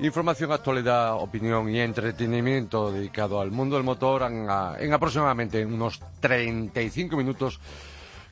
Información, 0.00 0.52
actualidad, 0.52 1.14
opinión 1.14 1.68
y 1.68 1.80
entretenimiento 1.80 2.92
dedicado 2.92 3.40
al 3.40 3.50
mundo 3.50 3.74
del 3.74 3.84
motor 3.84 4.22
en, 4.22 4.46
en 4.78 4.92
aproximadamente 4.92 5.66
unos 5.66 6.00
35 6.20 7.16
minutos 7.16 7.58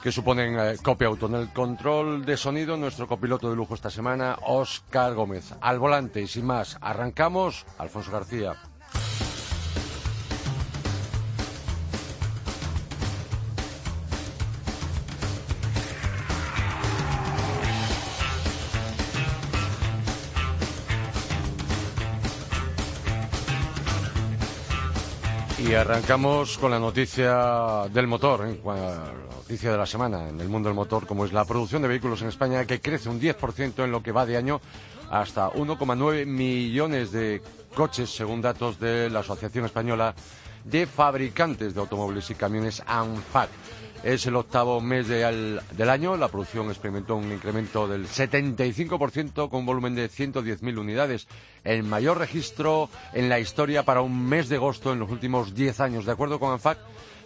que 0.01 0.13
suponen 0.13 0.57
eh, 0.61 0.77
copia 0.81 1.09
auto. 1.09 1.27
En 1.27 1.35
el 1.35 1.53
control 1.53 2.25
de 2.25 2.37
sonido, 2.37 2.77
nuestro 2.77 3.09
copiloto 3.09 3.51
de 3.51 3.57
lujo 3.57 3.75
esta 3.75 3.91
semana, 3.91 4.39
Oscar 4.43 5.15
Gómez. 5.15 5.55
Al 5.61 5.81
volante 5.81 6.23
y 6.23 6.29
sin 6.29 6.47
más, 6.47 6.79
arrancamos, 6.81 7.67
Alfonso 7.79 8.13
García. 8.13 8.55
Y 25.59 25.73
arrancamos 25.73 26.59
con 26.59 26.71
la 26.71 26.79
noticia 26.79 27.89
del 27.91 28.07
motor, 28.07 28.47
¿eh? 28.47 28.61
la 28.63 29.13
noticia 29.37 29.73
de 29.73 29.79
la 29.79 29.87
semana 29.87 30.29
en 30.29 30.39
el 30.39 30.51
mundo 30.51 30.69
del 30.69 30.77
motor, 30.77 31.07
como 31.07 31.25
es 31.25 31.33
la 31.33 31.47
producción 31.47 31.81
de 31.81 31.89
vehículos 31.89 32.21
en 32.21 32.29
España, 32.29 32.67
que 32.67 32.81
crece 32.81 33.09
un 33.09 33.19
10% 33.19 33.83
en 33.83 33.91
lo 33.91 34.03
que 34.03 34.13
va 34.13 34.27
de 34.27 34.37
año 34.37 34.61
hasta 35.11 35.51
1,9 35.51 36.27
millones 36.27 37.11
de 37.11 37.41
coches, 37.75 38.11
según 38.11 38.43
datos 38.43 38.79
de 38.79 39.09
la 39.09 39.21
Asociación 39.21 39.65
Española 39.65 40.15
de 40.65 40.87
Fabricantes 40.87 41.75
de 41.75 41.81
Automóviles 41.81 42.29
y 42.31 42.35
Camiones, 42.35 42.83
ANFAC. 42.87 43.49
Es 44.03 44.27
el 44.27 44.37
octavo 44.37 44.81
mes 44.81 45.09
del 45.09 45.91
año. 45.91 46.17
La 46.17 46.29
producción 46.29 46.69
experimentó 46.69 47.17
un 47.17 47.33
incremento 47.33 47.89
del 47.89 48.07
75% 48.07 49.49
con 49.49 49.61
un 49.61 49.67
volumen 49.67 49.95
de 49.95 50.09
110.000 50.09 50.79
unidades, 50.79 51.27
el 51.65 51.83
mayor 51.83 52.19
registro 52.19 52.89
en 53.13 53.29
la 53.29 53.41
historia 53.41 53.83
para 53.83 54.03
un 54.03 54.29
mes 54.29 54.49
de 54.49 54.57
agosto 54.57 54.93
en 54.93 55.01
los 55.01 55.11
últimos 55.11 55.55
10 55.55 55.81
años. 55.81 56.07
De 56.07 56.13
acuerdo 56.13 56.39
con 56.39 56.53
ANFAC, 56.53 56.79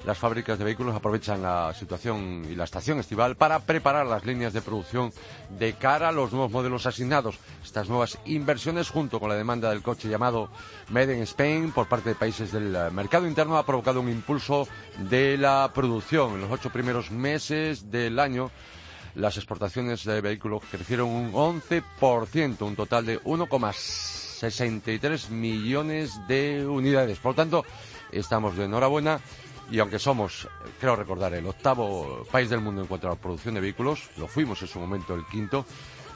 las 0.05 0.19
fábricas 0.19 0.59
de 0.59 0.65
vehículos 0.65 0.97
aprovechan 0.97 1.43
la 1.43 1.75
situación 1.75 2.47
y 2.51 2.55
la 2.55 2.65
estación 2.65 3.01
estival 3.01 3.37
para 3.37 3.61
preparar 3.61 4.07
las 4.07 4.25
líneas 4.25 4.53
de 4.53 4.63
producción 4.63 5.13
de 5.59 5.75
cara 5.75 6.09
a 6.09 6.13
los 6.13 6.33
nuevos 6.33 6.51
modelos 6.51 6.87
asignados. 6.87 7.39
Estas 7.63 7.89
nuevas 7.89 8.19
inversiones, 8.25 8.89
junto 8.89 9.21
con 9.21 9.29
la 9.29 9.35
demanda 9.35 9.71
del 9.71 9.83
coche 9.83 10.09
llamado 10.09 10.49
Made 10.89 11.17
in 11.17 11.23
Spain 11.23 11.73
por 11.73 11.89
parte 11.89 12.11
de 12.11 12.15
países 12.15 12.53
del 12.53 12.77
mercado 12.93 13.27
interno, 13.27 13.59
ha 13.59 13.67
provocado 13.67 14.01
un 14.01 14.09
impulso 14.09 14.67
de 15.11 15.37
la 15.37 15.71
producción. 15.75 16.35
En 16.35 16.43
los 16.43 16.51
ocho 16.51 16.71
primeros 16.71 17.11
meses 17.11 17.91
del 17.91 18.19
año, 18.19 18.51
las 19.15 19.37
exportaciones 19.37 20.05
de 20.05 20.21
vehículos 20.21 20.63
crecieron 20.71 21.09
un 21.09 21.33
11%, 21.33 22.63
un 22.63 22.77
total 22.77 23.07
de 23.07 23.21
1,63 23.23 25.31
millones 25.31 26.21
de 26.27 26.67
unidades. 26.67 27.19
Por 27.19 27.35
tanto, 27.35 27.65
estamos 28.13 28.57
de 28.57 28.65
enhorabuena 28.65 29.21
y 29.71 29.79
aunque 29.79 29.99
somos, 29.99 30.49
creo 30.81 30.97
recordar, 30.97 31.33
el 31.35 31.47
octavo 31.47 32.27
país 32.31 32.51
del 32.51 32.61
mundo 32.61 32.81
en 32.83 32.87
cuanto 32.87 33.07
a 33.07 33.11
la 33.11 33.17
producción 33.17 33.55
de 33.55 33.61
vehículos, 33.61 34.11
lo 34.17 34.27
fuimos 34.27 34.61
en 34.63 34.69
su 34.69 34.81
momento 34.81 35.15
el 35.15 35.25
quinto, 35.27 35.65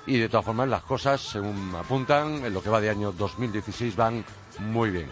y 0.06 0.18
de 0.18 0.28
todas 0.28 0.44
formas 0.44 0.68
las 0.68 0.82
cosas, 0.82 1.20
según 1.20 1.72
apuntan, 1.74 2.44
en 2.44 2.52
lo 2.52 2.62
que 2.62 2.68
va 2.68 2.80
de 2.80 2.90
año 2.90 3.12
2016 3.12 3.96
van 3.96 4.24
muy 4.58 4.90
bien. 4.90 5.08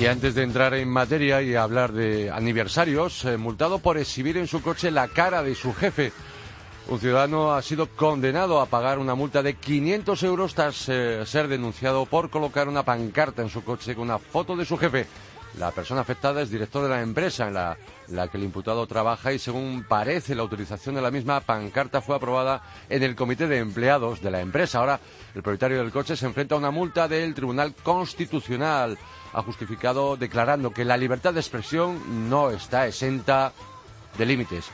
Y 0.00 0.06
antes 0.06 0.34
de 0.34 0.42
entrar 0.42 0.74
en 0.74 0.88
materia 0.88 1.40
y 1.40 1.54
hablar 1.54 1.92
de 1.92 2.30
aniversarios, 2.30 3.24
eh, 3.24 3.36
multado 3.36 3.78
por 3.78 3.96
exhibir 3.96 4.36
en 4.36 4.48
su 4.48 4.60
coche 4.60 4.90
la 4.90 5.08
cara 5.08 5.42
de 5.42 5.54
su 5.54 5.72
jefe, 5.72 6.12
un 6.88 7.00
ciudadano 7.00 7.54
ha 7.54 7.62
sido 7.62 7.88
condenado 7.88 8.60
a 8.60 8.66
pagar 8.66 8.98
una 8.98 9.14
multa 9.14 9.42
de 9.42 9.54
500 9.54 10.22
euros 10.22 10.54
tras 10.54 10.88
eh, 10.88 11.24
ser 11.24 11.48
denunciado 11.48 12.04
por 12.04 12.30
colocar 12.30 12.68
una 12.68 12.82
pancarta 12.82 13.42
en 13.42 13.48
su 13.48 13.64
coche 13.64 13.94
con 13.94 14.04
una 14.04 14.18
foto 14.18 14.54
de 14.54 14.64
su 14.64 14.76
jefe. 14.76 15.06
La 15.58 15.70
persona 15.70 16.00
afectada 16.00 16.42
es 16.42 16.50
director 16.50 16.82
de 16.82 16.88
la 16.88 17.00
empresa 17.00 17.46
en 17.46 17.54
la, 17.54 17.76
la, 18.08 18.28
que 18.28 18.36
el 18.36 18.42
imputado 18.42 18.86
trabaja 18.86 19.32
y 19.32 19.38
según 19.38 19.84
parece 19.88 20.34
la 20.34 20.42
utilización 20.42 20.96
de 20.96 21.00
la 21.00 21.12
misma 21.12 21.40
pancarta 21.40 22.02
fue 22.02 22.16
aprobada 22.16 22.60
en 22.88 23.04
el 23.04 23.14
comité 23.14 23.46
de 23.46 23.58
empleados 23.58 24.20
de 24.20 24.32
la 24.32 24.40
empresa. 24.40 24.80
Ahora 24.80 25.00
el 25.34 25.42
propietario 25.42 25.78
del 25.78 25.92
coche 25.92 26.16
se 26.16 26.26
enfrenta 26.26 26.56
a 26.56 26.58
una 26.58 26.72
multa 26.72 27.06
del 27.06 27.34
Tribunal 27.34 27.72
Constitucional. 27.82 28.98
Ha 29.32 29.42
justificado 29.42 30.16
declarando 30.16 30.72
que 30.72 30.84
la 30.84 30.96
libertad 30.96 31.32
de 31.32 31.40
expresión 31.40 32.28
no 32.28 32.50
está 32.50 32.86
exenta 32.88 33.52
de 34.18 34.26
límites. 34.26 34.66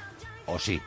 ¿O 0.46 0.58
sí? 0.58 0.80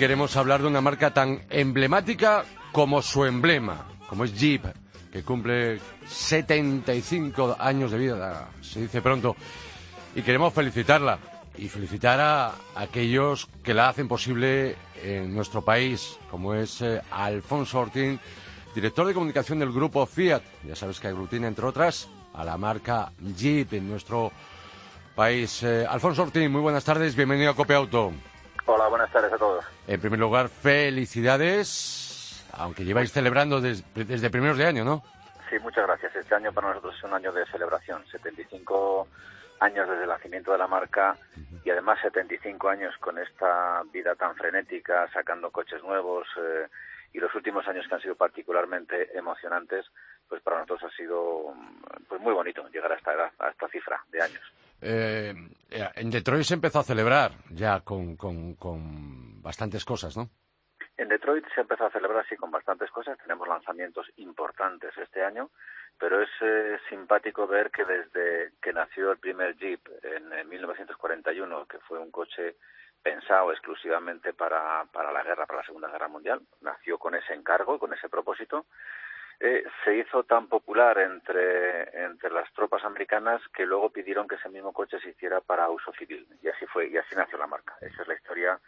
Queremos 0.00 0.34
hablar 0.38 0.62
de 0.62 0.66
una 0.66 0.80
marca 0.80 1.12
tan 1.12 1.42
emblemática 1.50 2.46
como 2.72 3.02
su 3.02 3.26
emblema, 3.26 3.86
como 4.08 4.24
es 4.24 4.32
Jeep, 4.32 4.64
que 5.12 5.22
cumple 5.22 5.78
75 6.08 7.56
años 7.60 7.90
de 7.90 7.98
vida, 7.98 8.48
se 8.62 8.80
dice 8.80 9.02
pronto, 9.02 9.36
y 10.14 10.22
queremos 10.22 10.54
felicitarla 10.54 11.18
y 11.58 11.68
felicitar 11.68 12.18
a 12.18 12.54
aquellos 12.76 13.46
que 13.62 13.74
la 13.74 13.90
hacen 13.90 14.08
posible 14.08 14.74
en 15.04 15.34
nuestro 15.34 15.60
país, 15.60 16.16
como 16.30 16.54
es 16.54 16.80
eh, 16.80 17.02
Alfonso 17.10 17.80
Ortín, 17.80 18.18
director 18.74 19.06
de 19.06 19.12
comunicación 19.12 19.58
del 19.58 19.70
grupo 19.70 20.06
Fiat. 20.06 20.40
Ya 20.66 20.76
sabes 20.76 20.98
que 20.98 21.08
aglutina, 21.08 21.46
entre 21.46 21.66
otras, 21.66 22.08
a 22.32 22.42
la 22.42 22.56
marca 22.56 23.12
Jeep 23.36 23.74
en 23.74 23.90
nuestro 23.90 24.32
país. 25.14 25.62
Eh, 25.62 25.84
Alfonso 25.86 26.22
Ortín, 26.22 26.50
muy 26.50 26.62
buenas 26.62 26.84
tardes, 26.84 27.14
bienvenido 27.14 27.50
a 27.50 27.54
Cope 27.54 27.74
Auto. 27.74 28.14
Hola, 28.72 28.86
buenas 28.86 29.10
tardes 29.10 29.32
a 29.32 29.36
todos. 29.36 29.64
En 29.88 30.00
primer 30.00 30.20
lugar, 30.20 30.48
felicidades, 30.48 32.46
aunque 32.52 32.84
lleváis 32.84 33.10
celebrando 33.10 33.60
desde 33.60 34.30
primeros 34.30 34.58
de 34.58 34.64
año, 34.64 34.84
¿no? 34.84 35.02
Sí, 35.50 35.58
muchas 35.58 35.88
gracias. 35.88 36.14
Este 36.14 36.36
año 36.36 36.52
para 36.52 36.68
nosotros 36.68 36.94
es 36.96 37.02
un 37.02 37.12
año 37.12 37.32
de 37.32 37.44
celebración. 37.46 38.06
75 38.06 39.08
años 39.58 39.88
desde 39.88 40.04
el 40.04 40.08
nacimiento 40.08 40.52
de 40.52 40.58
la 40.58 40.68
marca 40.68 41.16
y 41.64 41.70
además 41.70 41.98
75 42.00 42.68
años 42.68 42.96
con 42.98 43.18
esta 43.18 43.82
vida 43.92 44.14
tan 44.14 44.36
frenética, 44.36 45.10
sacando 45.12 45.50
coches 45.50 45.82
nuevos 45.82 46.28
eh, 46.36 46.68
y 47.12 47.18
los 47.18 47.34
últimos 47.34 47.66
años 47.66 47.88
que 47.88 47.94
han 47.96 48.00
sido 48.00 48.14
particularmente 48.14 49.18
emocionantes, 49.18 49.84
pues 50.28 50.40
para 50.42 50.58
nosotros 50.58 50.92
ha 50.92 50.96
sido 50.96 51.54
pues 52.08 52.20
muy 52.20 52.32
bonito 52.32 52.64
llegar 52.68 52.92
a 52.92 52.94
esta, 52.94 53.32
a 53.36 53.48
esta 53.48 53.66
cifra 53.66 54.00
de 54.12 54.22
años. 54.22 54.52
Eh, 54.80 55.34
en 55.70 56.10
Detroit 56.10 56.44
se 56.44 56.54
empezó 56.54 56.80
a 56.80 56.84
celebrar 56.84 57.32
ya 57.50 57.80
con, 57.80 58.16
con, 58.16 58.54
con, 58.54 59.42
bastantes 59.42 59.84
cosas, 59.84 60.16
¿no? 60.16 60.30
En 60.96 61.08
Detroit 61.08 61.44
se 61.54 61.62
empezó 61.62 61.86
a 61.86 61.90
celebrar, 61.90 62.26
sí, 62.28 62.36
con 62.36 62.50
bastantes 62.50 62.90
cosas. 62.90 63.18
Tenemos 63.18 63.48
lanzamientos 63.48 64.06
importantes 64.16 64.96
este 64.98 65.24
año, 65.24 65.50
pero 65.98 66.20
es 66.22 66.28
eh, 66.40 66.78
simpático 66.88 67.46
ver 67.46 67.70
que 67.70 67.84
desde 67.84 68.52
que 68.60 68.72
nació 68.72 69.12
el 69.12 69.18
primer 69.18 69.56
Jeep 69.56 69.80
en, 70.02 70.32
en 70.32 70.48
1941, 70.48 71.66
que 71.66 71.78
fue 71.80 71.98
un 71.98 72.10
coche 72.10 72.56
pensado 73.02 73.50
exclusivamente 73.52 74.32
para, 74.34 74.84
para 74.92 75.12
la 75.12 75.22
guerra, 75.22 75.46
para 75.46 75.60
la 75.60 75.66
Segunda 75.66 75.88
Guerra 75.88 76.08
Mundial, 76.08 76.40
nació 76.60 76.98
con 76.98 77.14
ese 77.14 77.34
encargo, 77.34 77.78
con 77.78 77.92
ese 77.94 78.08
propósito, 78.08 78.66
eh, 79.42 79.64
se 79.84 79.96
hizo 79.96 80.22
tan 80.24 80.48
popular 80.48 80.98
entre, 80.98 82.04
entre 82.04 82.30
las 82.30 82.52
tropas 82.52 82.84
americanas 82.84 83.40
que 83.54 83.64
luego 83.64 83.88
pidieron 83.88 84.28
que 84.28 84.34
ese 84.34 84.50
mismo 84.50 84.72
coche 84.74 85.00
se 85.00 85.10
hiciera 85.10 85.40
para 85.40 85.70
uso 85.70 85.92
civil. 85.92 86.28
Y 86.42 86.48
así 86.48 86.66
fue, 86.66 86.88
y 86.88 86.98
así 86.98 87.16
nació 87.16 87.38
la 87.38 87.46
marca. 87.46 87.74
Esa 87.80 88.02
es 88.02 88.08
la 88.08 88.14
historia 88.14 88.60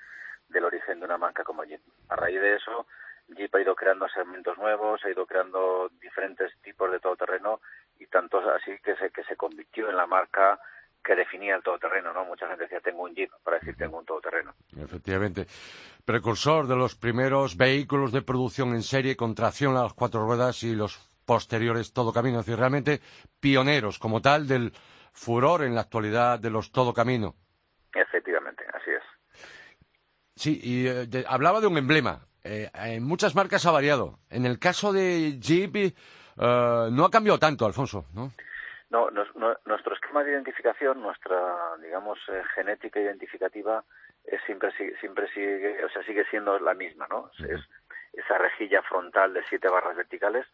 del 0.48 0.64
origen 0.64 0.98
de 0.98 1.04
una 1.04 1.18
marca 1.18 1.44
como 1.44 1.64
Jeep. 1.64 1.82
A 2.08 2.16
raíz 2.16 2.40
de 2.40 2.54
eso, 2.54 2.86
Jeep 3.28 3.54
ha 3.54 3.60
ido 3.60 3.74
creando 3.74 4.08
segmentos 4.08 4.56
nuevos, 4.56 5.04
ha 5.04 5.10
ido 5.10 5.26
creando 5.26 5.90
diferentes 6.00 6.56
tipos 6.62 6.90
de 6.90 7.00
todoterreno 7.00 7.60
y 7.98 8.06
tanto 8.06 8.38
así 8.50 8.78
que 8.78 8.96
se, 8.96 9.10
que 9.10 9.24
se 9.24 9.36
convirtió 9.36 9.90
en 9.90 9.96
la 9.96 10.06
marca 10.06 10.58
que 11.02 11.14
definía 11.14 11.56
el 11.56 11.62
todoterreno, 11.62 12.12
¿no? 12.12 12.24
Mucha 12.24 12.46
gente 12.48 12.64
decía, 12.64 12.80
tengo 12.80 13.02
un 13.02 13.14
Jeep, 13.14 13.30
para 13.42 13.58
decir 13.58 13.76
tengo 13.76 13.98
un 13.98 14.04
todoterreno. 14.04 14.54
Efectivamente. 14.76 15.46
precursor 16.04 16.66
de 16.66 16.76
los 16.76 16.94
primeros 16.94 17.56
vehículos 17.56 18.12
de 18.12 18.22
producción 18.22 18.74
en 18.74 18.82
serie 18.82 19.16
con 19.16 19.34
tracción 19.34 19.76
a 19.76 19.82
las 19.82 19.94
cuatro 19.94 20.24
ruedas 20.24 20.62
y 20.62 20.74
los 20.74 20.98
posteriores 21.24 21.92
todo 21.92 22.12
camino, 22.12 22.40
es 22.40 22.46
decir, 22.46 22.58
realmente 22.58 23.00
pioneros 23.40 23.98
como 23.98 24.20
tal 24.20 24.46
del 24.46 24.72
furor 25.12 25.62
en 25.62 25.74
la 25.74 25.82
actualidad 25.82 26.38
de 26.38 26.50
los 26.50 26.72
todo 26.72 26.92
camino. 26.92 27.34
Efectivamente, 27.94 28.64
así 28.72 28.90
es. 28.90 29.02
Sí, 30.34 30.60
y 30.62 30.86
eh, 30.88 31.24
hablaba 31.28 31.60
de 31.60 31.66
un 31.66 31.78
emblema. 31.78 32.26
Eh, 32.44 32.70
en 32.74 33.04
muchas 33.04 33.34
marcas 33.34 33.64
ha 33.66 33.70
variado. 33.70 34.18
En 34.28 34.46
el 34.46 34.58
caso 34.58 34.92
de 34.92 35.38
Jeep 35.38 35.76
eh, 35.76 35.94
no 36.36 37.04
ha 37.04 37.10
cambiado 37.10 37.38
tanto, 37.38 37.66
Alfonso, 37.66 38.06
¿no? 38.14 38.32
No, 38.92 39.10
nuestro 39.10 39.94
esquema 39.94 40.22
de 40.22 40.32
identificación, 40.32 41.00
nuestra, 41.00 41.76
digamos, 41.80 42.18
genética 42.54 43.00
identificativa 43.00 43.82
es 44.22 44.40
siempre, 44.44 44.70
siempre 45.00 45.28
sigue, 45.32 45.82
o 45.82 45.88
sea, 45.88 46.02
sigue 46.04 46.26
siendo 46.26 46.58
la 46.58 46.74
misma, 46.74 47.06
¿no? 47.08 47.30
Es 47.38 47.60
esa 48.12 48.36
rejilla 48.36 48.82
frontal 48.82 49.32
de 49.32 49.42
siete 49.48 49.68
barras 49.68 49.96
verticales 49.96 50.46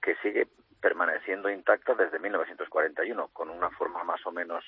que 0.00 0.14
sigue 0.22 0.46
permaneciendo 0.80 1.50
intacta 1.50 1.94
desde 1.94 2.18
1941, 2.18 3.28
con 3.32 3.50
una 3.50 3.70
forma 3.70 4.04
más 4.04 4.24
o 4.26 4.30
menos 4.30 4.64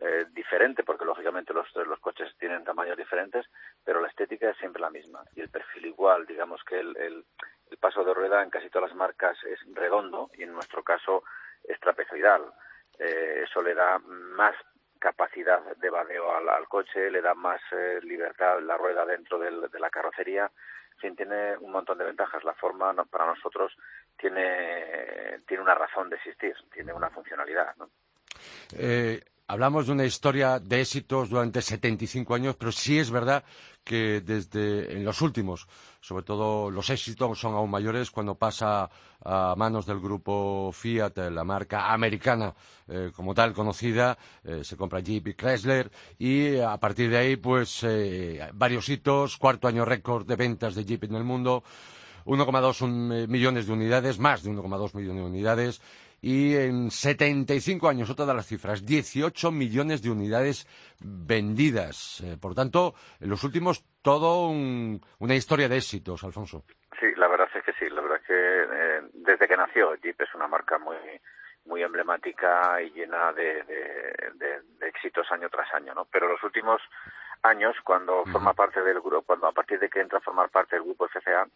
eh, 0.00 0.26
diferente, 0.32 0.82
porque 0.82 1.04
lógicamente 1.04 1.54
los, 1.54 1.66
los 1.74 2.00
coches 2.00 2.34
tienen 2.38 2.64
tamaños 2.64 2.96
diferentes, 2.96 3.46
pero 3.84 4.00
la 4.00 4.08
estética 4.08 4.50
es 4.50 4.56
siempre 4.58 4.82
la 4.82 4.90
misma 4.90 5.24
y 5.34 5.40
el 5.40 5.48
perfil 5.48 5.86
igual. 5.86 6.26
Digamos 6.26 6.62
que 6.64 6.80
el, 6.80 6.96
el, 6.96 7.24
paso 7.80 8.04
de 8.04 8.14
rueda 8.14 8.42
en 8.42 8.50
casi 8.50 8.70
todas 8.70 8.90
las 8.90 8.96
marcas 8.96 9.36
es 9.44 9.58
redondo 9.74 10.30
y 10.34 10.42
en 10.42 10.52
nuestro 10.52 10.82
caso 10.82 11.24
es 11.64 11.80
trapezoidal. 11.80 12.52
Eh, 12.98 13.44
eso 13.44 13.62
le 13.62 13.74
da 13.74 13.98
más 13.98 14.54
capacidad 14.98 15.60
de 15.76 15.90
badeo 15.90 16.34
al, 16.34 16.68
coche, 16.68 17.10
le 17.10 17.20
da 17.20 17.34
más 17.34 17.60
eh, 17.72 17.98
libertad 18.02 18.60
la 18.60 18.76
rueda 18.76 19.04
dentro 19.04 19.38
de 19.38 19.78
la 19.78 19.90
carrocería. 19.90 20.50
En 20.94 20.98
fin, 20.98 21.16
tiene 21.16 21.56
un 21.58 21.72
montón 21.72 21.98
de 21.98 22.04
ventajas. 22.04 22.44
La 22.44 22.54
forma 22.54 22.94
para 23.04 23.26
nosotros 23.26 23.76
tiene, 24.16 25.40
tiene 25.46 25.62
una 25.62 25.74
razón 25.74 26.08
de 26.08 26.16
existir, 26.16 26.54
tiene 26.72 26.92
una 26.92 27.10
funcionalidad. 27.10 27.74
¿no? 27.76 27.90
Eh, 28.72 29.22
hablamos 29.46 29.86
de 29.86 29.92
una 29.92 30.04
historia 30.04 30.58
de 30.58 30.80
éxitos 30.80 31.28
durante 31.28 31.60
75 31.60 32.34
años, 32.34 32.56
pero 32.56 32.72
sí 32.72 32.98
es 32.98 33.10
verdad 33.10 33.44
que 33.82 34.22
desde 34.22 34.94
en 34.94 35.04
los 35.04 35.20
últimos, 35.20 35.68
sobre 36.00 36.24
todo 36.24 36.70
los 36.70 36.88
éxitos 36.88 37.38
son 37.38 37.54
aún 37.54 37.70
mayores 37.70 38.10
cuando 38.10 38.34
pasa 38.34 38.88
a 39.22 39.54
manos 39.56 39.84
del 39.84 40.00
grupo 40.00 40.70
Fiat, 40.72 41.18
la 41.30 41.44
marca 41.44 41.92
americana 41.92 42.54
eh, 42.88 43.10
como 43.14 43.34
tal 43.34 43.52
conocida, 43.52 44.16
eh, 44.42 44.64
se 44.64 44.76
compra 44.76 45.00
Jeep 45.00 45.28
y 45.28 45.34
Chrysler 45.34 45.90
y 46.18 46.58
a 46.58 46.76
partir 46.78 47.10
de 47.10 47.18
ahí 47.18 47.36
pues 47.36 47.80
eh, 47.82 48.48
varios 48.54 48.88
hitos, 48.88 49.36
cuarto 49.36 49.68
año 49.68 49.84
récord 49.84 50.26
de 50.26 50.36
ventas 50.36 50.74
de 50.74 50.84
Jeep 50.84 51.04
en 51.04 51.16
el 51.16 51.24
mundo, 51.24 51.62
1,2 52.24 53.28
millones 53.28 53.66
de 53.66 53.72
unidades, 53.72 54.18
más 54.18 54.42
de 54.42 54.50
1,2 54.50 54.94
millones 54.94 55.22
de 55.22 55.28
unidades, 55.28 55.82
y 56.26 56.56
en 56.56 56.90
75 56.90 57.86
años, 57.86 58.08
otra 58.08 58.24
de 58.24 58.32
las 58.32 58.46
cifras, 58.46 58.86
18 58.86 59.52
millones 59.52 60.02
de 60.02 60.10
unidades 60.10 60.66
vendidas. 60.98 62.22
Eh, 62.24 62.38
por 62.40 62.54
tanto, 62.54 62.94
en 63.20 63.28
los 63.28 63.44
últimos, 63.44 63.84
todo 64.00 64.48
una 64.48 65.34
historia 65.34 65.68
de 65.68 65.76
éxitos, 65.76 66.24
Alfonso. 66.24 66.64
Sí, 66.98 67.12
la 67.16 67.28
verdad 67.28 67.46
es 67.54 67.62
que 67.62 67.74
sí. 67.74 67.90
La 67.90 68.00
verdad 68.00 68.20
es 68.22 68.26
que 68.26 68.32
eh, 68.34 69.02
desde 69.12 69.46
que 69.46 69.54
nació 69.54 69.94
Jeep 69.96 70.18
es 70.18 70.34
una 70.34 70.48
marca 70.48 70.78
muy 70.78 70.96
muy 71.66 71.82
emblemática 71.82 72.80
y 72.80 72.90
llena 72.92 73.32
de, 73.32 73.62
éxitos 74.80 75.30
año 75.30 75.50
tras 75.50 75.74
año, 75.74 75.94
¿no? 75.94 76.06
Pero 76.06 76.28
los 76.28 76.42
últimos 76.42 76.80
años, 77.42 77.76
cuando 77.84 78.24
forma 78.32 78.54
parte 78.54 78.82
del 78.82 79.00
grupo, 79.00 79.26
cuando 79.26 79.48
a 79.48 79.52
partir 79.52 79.78
de 79.78 79.90
que 79.90 80.00
entra 80.00 80.18
a 80.18 80.22
formar 80.22 80.48
parte 80.48 80.76
del 80.76 80.84
grupo 80.84 81.06
FCA, 81.08 81.46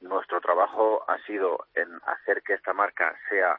nuestro 0.00 0.40
trabajo 0.40 1.04
ha 1.08 1.18
sido 1.26 1.66
en 1.74 1.88
hacer 2.06 2.42
que 2.42 2.54
esta 2.54 2.72
marca 2.72 3.14
sea 3.28 3.58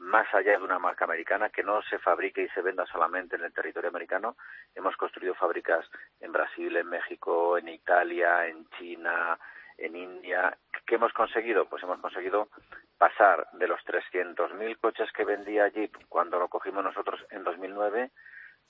más 0.00 0.26
allá 0.34 0.58
de 0.58 0.64
una 0.64 0.78
marca 0.78 1.04
americana, 1.04 1.50
que 1.50 1.62
no 1.62 1.82
se 1.82 1.98
fabrique 1.98 2.42
y 2.42 2.48
se 2.48 2.62
venda 2.62 2.86
solamente 2.86 3.36
en 3.36 3.44
el 3.44 3.52
territorio 3.52 3.90
americano. 3.90 4.36
Hemos 4.74 4.96
construido 4.96 5.34
fábricas 5.34 5.86
en 6.20 6.32
Brasil, 6.32 6.74
en 6.76 6.88
México, 6.88 7.58
en 7.58 7.68
Italia, 7.68 8.46
en 8.46 8.66
China, 8.70 9.38
en 9.76 9.94
India. 9.94 10.56
¿Qué 10.86 10.94
hemos 10.94 11.12
conseguido? 11.12 11.66
Pues 11.66 11.82
hemos 11.82 12.00
conseguido 12.00 12.48
pasar 12.96 13.46
de 13.52 13.68
los 13.68 13.80
300.000 13.84 14.78
coches 14.80 15.12
que 15.12 15.24
vendía 15.24 15.68
Jeep 15.68 15.94
cuando 16.08 16.38
lo 16.38 16.48
cogimos 16.48 16.82
nosotros 16.82 17.20
en 17.30 17.44
2009 17.44 18.10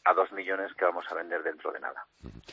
a 0.04 0.14
dos 0.14 0.32
millones 0.32 0.72
que 0.74 0.84
vamos 0.84 1.04
a 1.10 1.14
vender 1.14 1.44
dentro 1.44 1.70
de 1.70 1.78
nada. 1.78 2.06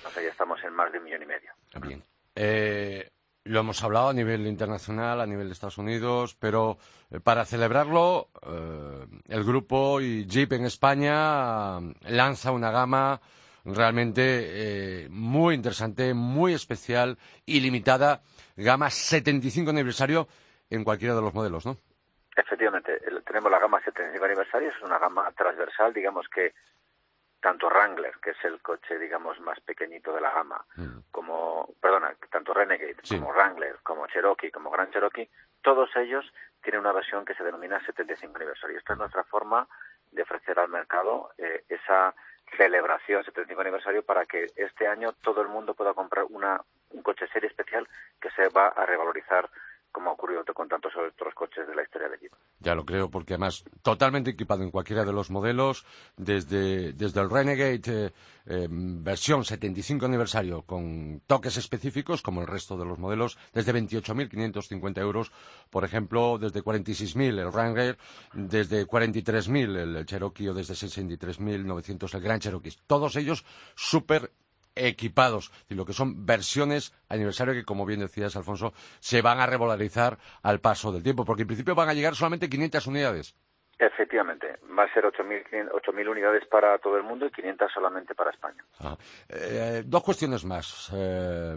O 0.05 0.09
sea, 0.09 0.21
ya 0.21 0.29
estamos 0.29 0.63
en 0.63 0.73
más 0.73 0.91
de 0.91 0.99
un 0.99 1.05
millón 1.05 1.23
y 1.23 1.25
medio. 1.25 1.51
Bien. 1.81 2.03
Eh, 2.35 3.09
lo 3.47 3.59
hemos 3.59 3.83
hablado 3.83 4.09
a 4.09 4.13
nivel 4.13 4.45
internacional, 4.45 5.21
a 5.21 5.25
nivel 5.25 5.47
de 5.47 5.53
Estados 5.53 5.77
Unidos, 5.77 6.35
pero 6.39 6.77
eh, 7.11 7.19
para 7.19 7.45
celebrarlo, 7.45 8.29
eh, 8.45 9.05
el 9.29 9.43
grupo 9.43 10.01
y 10.01 10.25
Jeep 10.25 10.53
en 10.53 10.65
España 10.65 11.77
eh, 11.79 11.93
lanza 12.09 12.51
una 12.51 12.71
gama 12.71 13.19
realmente 13.65 15.07
muy 15.09 15.53
interesante, 15.53 16.13
muy 16.13 16.53
especial 16.53 17.17
y 17.45 17.59
limitada, 17.59 18.21
gama 18.55 18.89
75 18.89 19.71
aniversario 19.71 20.29
en 20.69 20.85
cualquiera 20.85 21.15
de 21.15 21.21
los 21.21 21.33
modelos, 21.33 21.65
¿no? 21.65 21.75
Efectivamente, 22.33 22.97
tenemos 23.25 23.51
la 23.51 23.59
gama 23.59 23.81
75 23.83 24.23
aniversario, 24.23 24.69
es 24.69 24.81
una 24.81 24.97
gama 24.99 25.29
transversal, 25.33 25.93
digamos 25.93 26.27
que 26.33 26.53
tanto 27.39 27.67
Wrangler, 27.67 28.15
que 28.21 28.31
es 28.31 28.43
el 28.43 28.61
coche, 28.61 28.97
digamos, 28.97 29.39
más 29.41 29.59
pequeñito 29.61 30.13
de 30.13 30.21
la 30.21 30.31
gama, 30.31 30.65
mm. 30.75 30.99
como, 31.11 31.75
perdona, 31.79 32.15
tanto 32.31 32.53
Renegade, 32.53 32.97
como 33.07 33.31
Wrangler, 33.31 33.77
como 33.83 34.07
Cherokee, 34.07 34.51
como 34.51 34.71
Grand 34.71 34.91
Cherokee, 34.91 35.29
todos 35.61 35.89
ellos 35.95 36.25
tienen 36.61 36.81
una 36.81 36.91
versión 36.91 37.25
que 37.25 37.35
se 37.35 37.43
denomina 37.43 37.83
75 37.85 38.35
aniversario. 38.35 38.77
Esta 38.77 38.93
es 38.93 38.99
nuestra 38.99 39.23
forma 39.25 39.67
de 40.11 40.21
ofrecer 40.23 40.59
al 40.59 40.69
mercado 40.69 41.31
eh, 41.37 41.63
esa 41.69 42.13
celebración 42.55 43.23
75 43.23 43.61
aniversario 43.61 44.03
para 44.03 44.25
que 44.25 44.47
este 44.55 44.87
año 44.87 45.13
todo 45.21 45.41
el 45.41 45.49
mundo 45.49 45.73
pueda 45.73 45.93
comprar 45.93 46.25
una, 46.29 46.61
un 46.91 47.01
coche 47.01 47.27
serie 47.27 47.49
especial 47.49 47.87
que 48.21 48.31
se 48.31 48.47
va 48.49 48.67
a 48.69 48.85
revalorizar 48.85 49.49
como 49.91 50.09
ha 50.09 50.13
ocurrido 50.13 50.43
con 50.53 50.67
tantos 50.67 50.93
otros 50.95 51.33
coches 51.33 51.67
de 51.67 51.75
la 51.75 51.83
historia 51.83 52.09
de 52.09 52.17
Jeep. 52.17 52.31
Ya 52.59 52.75
lo 52.75 52.85
creo, 52.85 53.09
porque 53.09 53.33
además 53.33 53.63
totalmente 53.81 54.31
equipado 54.31 54.63
en 54.63 54.71
cualquiera 54.71 55.05
de 55.05 55.13
los 55.13 55.29
modelos, 55.29 55.85
desde, 56.15 56.93
desde 56.93 57.21
el 57.21 57.29
Renegade 57.29 57.81
eh, 57.85 58.11
eh, 58.45 58.67
versión 58.69 59.43
75 59.43 60.05
aniversario 60.05 60.63
con 60.63 61.21
toques 61.27 61.57
específicos, 61.57 62.21
como 62.21 62.41
el 62.41 62.47
resto 62.47 62.77
de 62.77 62.85
los 62.85 62.97
modelos, 62.99 63.37
desde 63.53 63.73
28.550 63.73 64.99
euros, 64.99 65.31
por 65.69 65.83
ejemplo, 65.83 66.37
desde 66.37 66.63
46.000 66.63 67.39
el 67.39 67.51
Wrangler, 67.51 67.97
desde 68.33 68.87
43.000 68.87 69.77
el, 69.77 70.05
Cherokee 70.05 70.49
o 70.49 70.53
desde 70.53 70.73
63.900 70.73 72.13
el 72.15 72.21
Gran 72.21 72.39
Cherokee. 72.39 72.77
Todos 72.87 73.15
ellos 73.15 73.45
súper 73.75 74.31
equipados, 74.85 75.51
y 75.69 75.75
lo 75.75 75.85
que 75.85 75.93
son 75.93 76.25
versiones 76.25 76.93
aniversario 77.09 77.53
que, 77.53 77.65
como 77.65 77.85
bien 77.85 77.99
decías, 78.01 78.35
Alfonso, 78.35 78.73
se 78.99 79.21
van 79.21 79.39
a 79.39 79.45
revalorizar 79.45 80.17
al 80.43 80.59
paso 80.59 80.91
del 80.91 81.03
tiempo, 81.03 81.25
porque 81.25 81.43
en 81.43 81.47
principio 81.47 81.75
van 81.75 81.89
a 81.89 81.93
llegar 81.93 82.15
solamente 82.15 82.49
500 82.49 82.87
unidades. 82.87 83.35
Efectivamente, 83.79 84.57
va 84.77 84.83
a 84.83 84.93
ser 84.93 85.03
8.000 85.03 86.09
unidades 86.09 86.45
para 86.47 86.79
todo 86.79 86.97
el 86.97 87.03
mundo 87.03 87.27
y 87.27 87.31
500 87.31 87.71
solamente 87.71 88.15
para 88.15 88.31
España. 88.31 88.63
Ah, 88.79 88.97
eh, 89.29 89.83
dos 89.85 90.03
cuestiones 90.03 90.43
más. 90.45 90.91
Eh, 90.95 91.55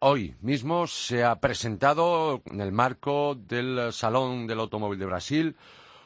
hoy 0.00 0.34
mismo 0.42 0.86
se 0.86 1.24
ha 1.24 1.40
presentado 1.40 2.42
en 2.44 2.60
el 2.60 2.72
marco 2.72 3.34
del 3.34 3.90
Salón 3.92 4.46
del 4.46 4.60
Automóvil 4.60 4.98
de 4.98 5.06
Brasil 5.06 5.56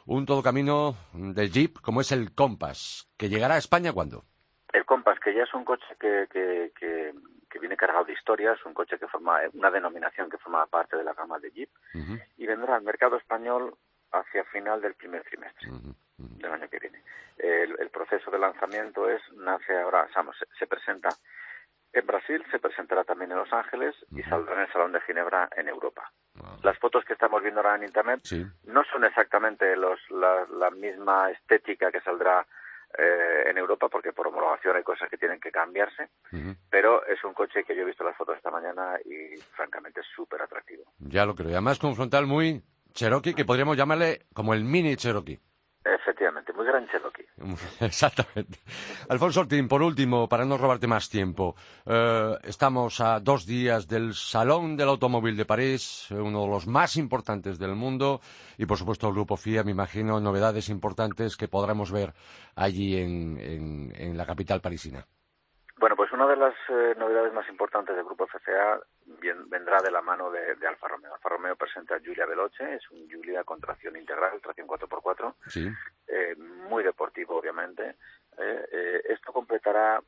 un 0.06 0.26
todo 0.26 0.42
camino 0.42 0.96
del 1.12 1.52
Jeep, 1.52 1.80
como 1.80 2.00
es 2.00 2.10
el 2.10 2.32
Compass, 2.32 3.08
que 3.16 3.28
llegará 3.28 3.54
a 3.54 3.58
España 3.58 3.92
cuándo? 3.92 4.24
El 4.72 4.84
Compass, 4.84 5.18
que 5.20 5.34
ya 5.34 5.42
es 5.42 5.54
un 5.54 5.64
coche 5.64 5.84
que, 5.98 6.28
que, 6.30 6.72
que, 6.78 7.58
viene 7.58 7.76
cargado 7.76 8.04
de 8.04 8.12
historias, 8.12 8.64
un 8.64 8.74
coche 8.74 8.98
que 8.98 9.08
forma 9.08 9.40
una 9.52 9.70
denominación 9.70 10.30
que 10.30 10.38
forma 10.38 10.66
parte 10.66 10.96
de 10.96 11.04
la 11.04 11.14
gama 11.14 11.38
de 11.38 11.50
Jeep, 11.50 11.70
y 12.36 12.46
vendrá 12.46 12.76
al 12.76 12.82
mercado 12.82 13.16
español 13.16 13.74
hacia 14.12 14.44
final 14.44 14.80
del 14.80 14.94
primer 14.94 15.22
trimestre 15.24 15.68
del 16.16 16.52
año 16.52 16.68
que 16.68 16.78
viene. 16.78 17.02
El, 17.38 17.90
proceso 17.90 18.30
de 18.30 18.38
lanzamiento 18.38 19.08
es, 19.08 19.20
nace 19.34 19.78
ahora, 19.78 20.08
se, 20.58 20.66
presenta 20.66 21.10
en 21.92 22.06
Brasil, 22.06 22.44
se 22.50 22.58
presentará 22.58 23.04
también 23.04 23.32
en 23.32 23.38
Los 23.38 23.52
Ángeles 23.52 23.94
y 24.12 24.22
saldrá 24.22 24.54
en 24.54 24.60
el 24.60 24.72
Salón 24.72 24.92
de 24.92 25.00
Ginebra 25.02 25.48
en 25.56 25.68
Europa. 25.68 26.10
Las 26.62 26.78
fotos 26.78 27.04
que 27.04 27.12
estamos 27.12 27.42
viendo 27.42 27.60
ahora 27.60 27.76
en 27.76 27.84
Internet 27.84 28.20
no 28.64 28.84
son 28.84 29.04
exactamente 29.04 29.76
los, 29.76 29.98
la, 30.10 30.46
la 30.50 30.70
misma 30.70 31.30
estética 31.30 31.90
que 31.90 32.00
saldrá 32.00 32.46
eh, 32.98 33.48
en 33.48 33.58
Europa 33.58 33.88
porque 33.88 34.12
por 34.12 34.26
homologación 34.26 34.76
hay 34.76 34.82
cosas 34.82 35.08
que 35.08 35.16
tienen 35.16 35.40
que 35.40 35.50
cambiarse, 35.50 36.08
pero 36.68 37.06
es 37.06 37.22
un 37.24 37.34
coche 37.34 37.64
que 37.64 37.74
yo 37.74 37.82
he 37.82 37.86
visto 37.86 38.04
las 38.04 38.16
fotos 38.16 38.36
esta 38.36 38.50
mañana 38.50 38.98
y 39.04 39.36
francamente 39.54 40.00
es 40.00 40.06
súper 40.14 40.42
atractivo. 40.42 40.84
Ya 40.98 41.24
lo 41.24 41.34
creo. 41.34 41.50
Y 41.50 41.52
además 41.52 41.78
con 41.78 41.90
un 41.90 41.96
frontal 41.96 42.26
muy 42.26 42.62
Cherokee 42.92 43.34
que 43.34 43.44
podríamos 43.44 43.76
llamarle 43.76 44.26
como 44.34 44.54
el 44.54 44.64
mini 44.64 44.96
Cherokee. 44.96 45.38
Efectivamente, 45.82 46.52
muy 46.52 46.66
gran 46.66 46.86
Cherokee. 46.88 47.26
Exactamente. 47.80 48.58
Alfonso 49.08 49.40
Ortín, 49.40 49.66
por 49.66 49.82
último, 49.82 50.28
para 50.28 50.44
no 50.44 50.58
robarte 50.58 50.86
más 50.86 51.08
tiempo, 51.08 51.56
eh, 51.86 52.36
estamos 52.44 53.00
a 53.00 53.18
dos 53.20 53.46
días 53.46 53.88
del 53.88 54.14
Salón 54.14 54.76
del 54.76 54.88
Automóvil 54.88 55.36
de 55.36 55.46
París, 55.46 56.08
uno 56.10 56.42
de 56.42 56.48
los 56.48 56.66
más 56.66 56.96
importantes 56.96 57.58
del 57.58 57.74
mundo, 57.74 58.20
y 58.58 58.66
por 58.66 58.76
supuesto 58.76 59.08
el 59.08 59.14
Grupo 59.14 59.36
FIA, 59.36 59.64
me 59.64 59.70
imagino, 59.70 60.20
novedades 60.20 60.68
importantes 60.68 61.36
que 61.36 61.48
podremos 61.48 61.90
ver 61.90 62.12
allí 62.56 62.96
en 62.96 64.16
la 64.16 64.26
capital 64.26 64.60
parisina. 64.60 65.06
Una 66.20 66.28
de 66.28 66.36
las 66.36 66.54
eh, 66.68 66.94
novedades 66.98 67.32
más 67.32 67.48
importantes 67.48 67.96
del 67.96 68.04
grupo 68.04 68.26
FCA 68.26 68.78
vendrá 69.46 69.80
de 69.80 69.90
la 69.90 70.02
mano 70.02 70.30
de, 70.30 70.54
Alfa 70.68 70.86
Romeo. 70.86 71.14
Alfa 71.14 71.30
Romeo 71.30 71.56
presenta 71.56 71.98
Giulia 71.98 72.26
Veloce, 72.26 72.74
es 72.74 72.90
un 72.90 73.08
Giulia 73.08 73.42
con 73.42 73.58
tracción 73.58 73.96
integral, 73.96 74.38
tracción 74.42 74.68
4x4, 74.68 75.34
sí. 75.46 75.72
Eh, 76.06 76.36
muy 76.36 76.84
deportivo 76.84 77.38
obviamente. 77.38 77.96
Eh, 78.36 79.02
esto 79.08 79.32
completará 79.32 79.98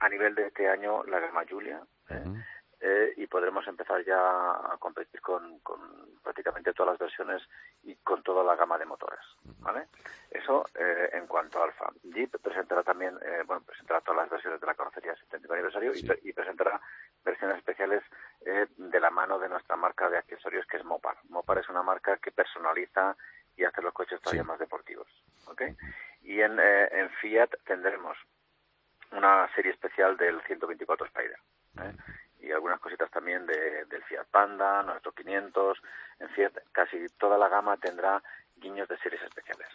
a 0.00 0.08
nivel 0.10 0.34
de 0.34 0.48
este 0.48 0.68
año 0.68 1.02
la 1.04 1.18
gama 1.18 1.44
Giulia. 1.44 1.80
Eh, 2.80 3.12
y 3.16 3.26
podremos 3.26 3.66
empezar 3.66 4.04
ya 4.04 4.16
a 4.16 4.76
competir 4.78 5.20
con, 5.20 5.60
prácticamente 6.22 6.72
todas 6.72 6.92
las 6.92 6.98
versiones 7.00 7.42
y 7.82 7.96
con 7.96 8.22
toda 8.22 8.44
la 8.44 8.54
gama 8.54 8.78
de 8.78 8.84
motores, 8.84 9.18
¿vale? 9.58 9.88
Eso 10.30 10.64
eh, 10.78 11.10
en 11.14 11.26
cuanto 11.26 11.58
a 11.58 11.64
Alfa. 11.64 11.90
Jeep 12.04 12.40
presentará 12.40 12.84
también, 12.84 13.18
eh, 13.20 13.42
bueno, 13.44 13.62
presentará 13.62 14.00
todas 14.00 14.18
las 14.18 14.30
versiones 14.30 14.60
de 14.60 14.66
la 14.68 14.74
carrocería 14.74 15.16
70 15.16 15.52
aniversario 15.52 15.92
y, 16.22 16.32
presentará 16.32 16.80
versiones 17.24 17.56
especiales 17.56 18.04
de 18.40 19.00
la 19.00 19.10
mano 19.10 19.40
de 19.40 19.48
nuestra 19.48 19.74
marca 19.74 20.08
de 20.08 20.18
accesorios 20.18 20.64
que 20.66 20.76
es 20.76 20.84
Mopar. 20.84 21.16
Mopar 21.30 21.58
es 21.58 21.68
una 21.68 21.82
marca 21.82 22.16
que 22.18 22.30
personaliza 22.30 23.16
y 23.56 23.64
hace 23.64 23.82
los 23.82 23.92
coches 23.92 24.20
todavía 24.20 24.44
más 24.44 24.60
deportivos, 24.60 25.08
¿ok? 25.48 25.62
Y 26.22 26.40
en, 26.40 26.60
en 26.60 27.10
Fiat 27.20 27.50
tendremos 27.64 28.16
una 29.10 29.52
serie 29.56 29.72
especial 29.72 30.16
del 30.16 30.40
124 30.42 31.06
Spider 31.06 31.38
y 32.40 32.50
algunas 32.52 32.80
cositas 32.80 33.10
también 33.10 33.46
de, 33.46 33.84
del 33.86 34.02
Fiat 34.04 34.26
Panda, 34.30 34.82
nuestro 34.82 35.12
500, 35.12 35.78
en 36.20 36.28
Fiat, 36.30 36.52
casi 36.72 37.06
toda 37.18 37.38
la 37.38 37.48
gama 37.48 37.76
tendrá 37.76 38.22
guiños 38.56 38.88
de 38.88 38.98
series 38.98 39.22
especiales. 39.22 39.68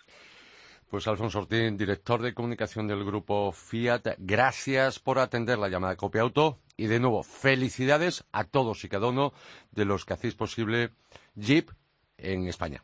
Pues 0.90 1.08
Alfonso 1.08 1.40
Ortín, 1.40 1.76
director 1.76 2.22
de 2.22 2.36
comunicación 2.36 2.88
del 2.88 3.04
grupo 3.04 3.52
Fiat, 3.52 4.16
gracias 4.20 5.00
por 5.00 5.18
atender 5.18 5.58
la 5.58 5.68
llamada 5.68 5.94
de 5.94 5.98
Copia 5.98 6.22
Auto 6.22 6.60
y 6.78 6.88
de 6.88 7.00
nuevo 7.00 7.24
felicidades 7.24 8.28
a 8.32 8.44
todos 8.44 8.84
y 8.84 8.90
cada 8.90 9.08
uno 9.08 9.32
de 9.72 9.86
los 9.86 10.06
que 10.06 10.14
hacéis 10.14 10.36
posible 10.36 10.92
Jeep 11.36 11.70
en 12.18 12.48
España. 12.48 12.84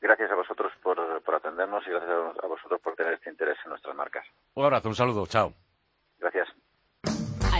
Gracias 0.00 0.32
a 0.32 0.34
vosotros 0.34 0.72
por, 0.82 1.22
por 1.22 1.34
atendernos 1.36 1.86
y 1.86 1.90
gracias 1.90 2.10
a 2.42 2.46
vosotros 2.48 2.80
por 2.80 2.96
tener 2.96 3.14
este 3.14 3.30
interés 3.30 3.56
en 3.64 3.70
nuestras 3.70 3.94
marcas. 3.94 4.26
Un 4.54 4.64
abrazo, 4.64 4.88
un 4.88 4.96
saludo, 4.96 5.24
chao. 5.26 5.54
Gracias. 6.18 6.48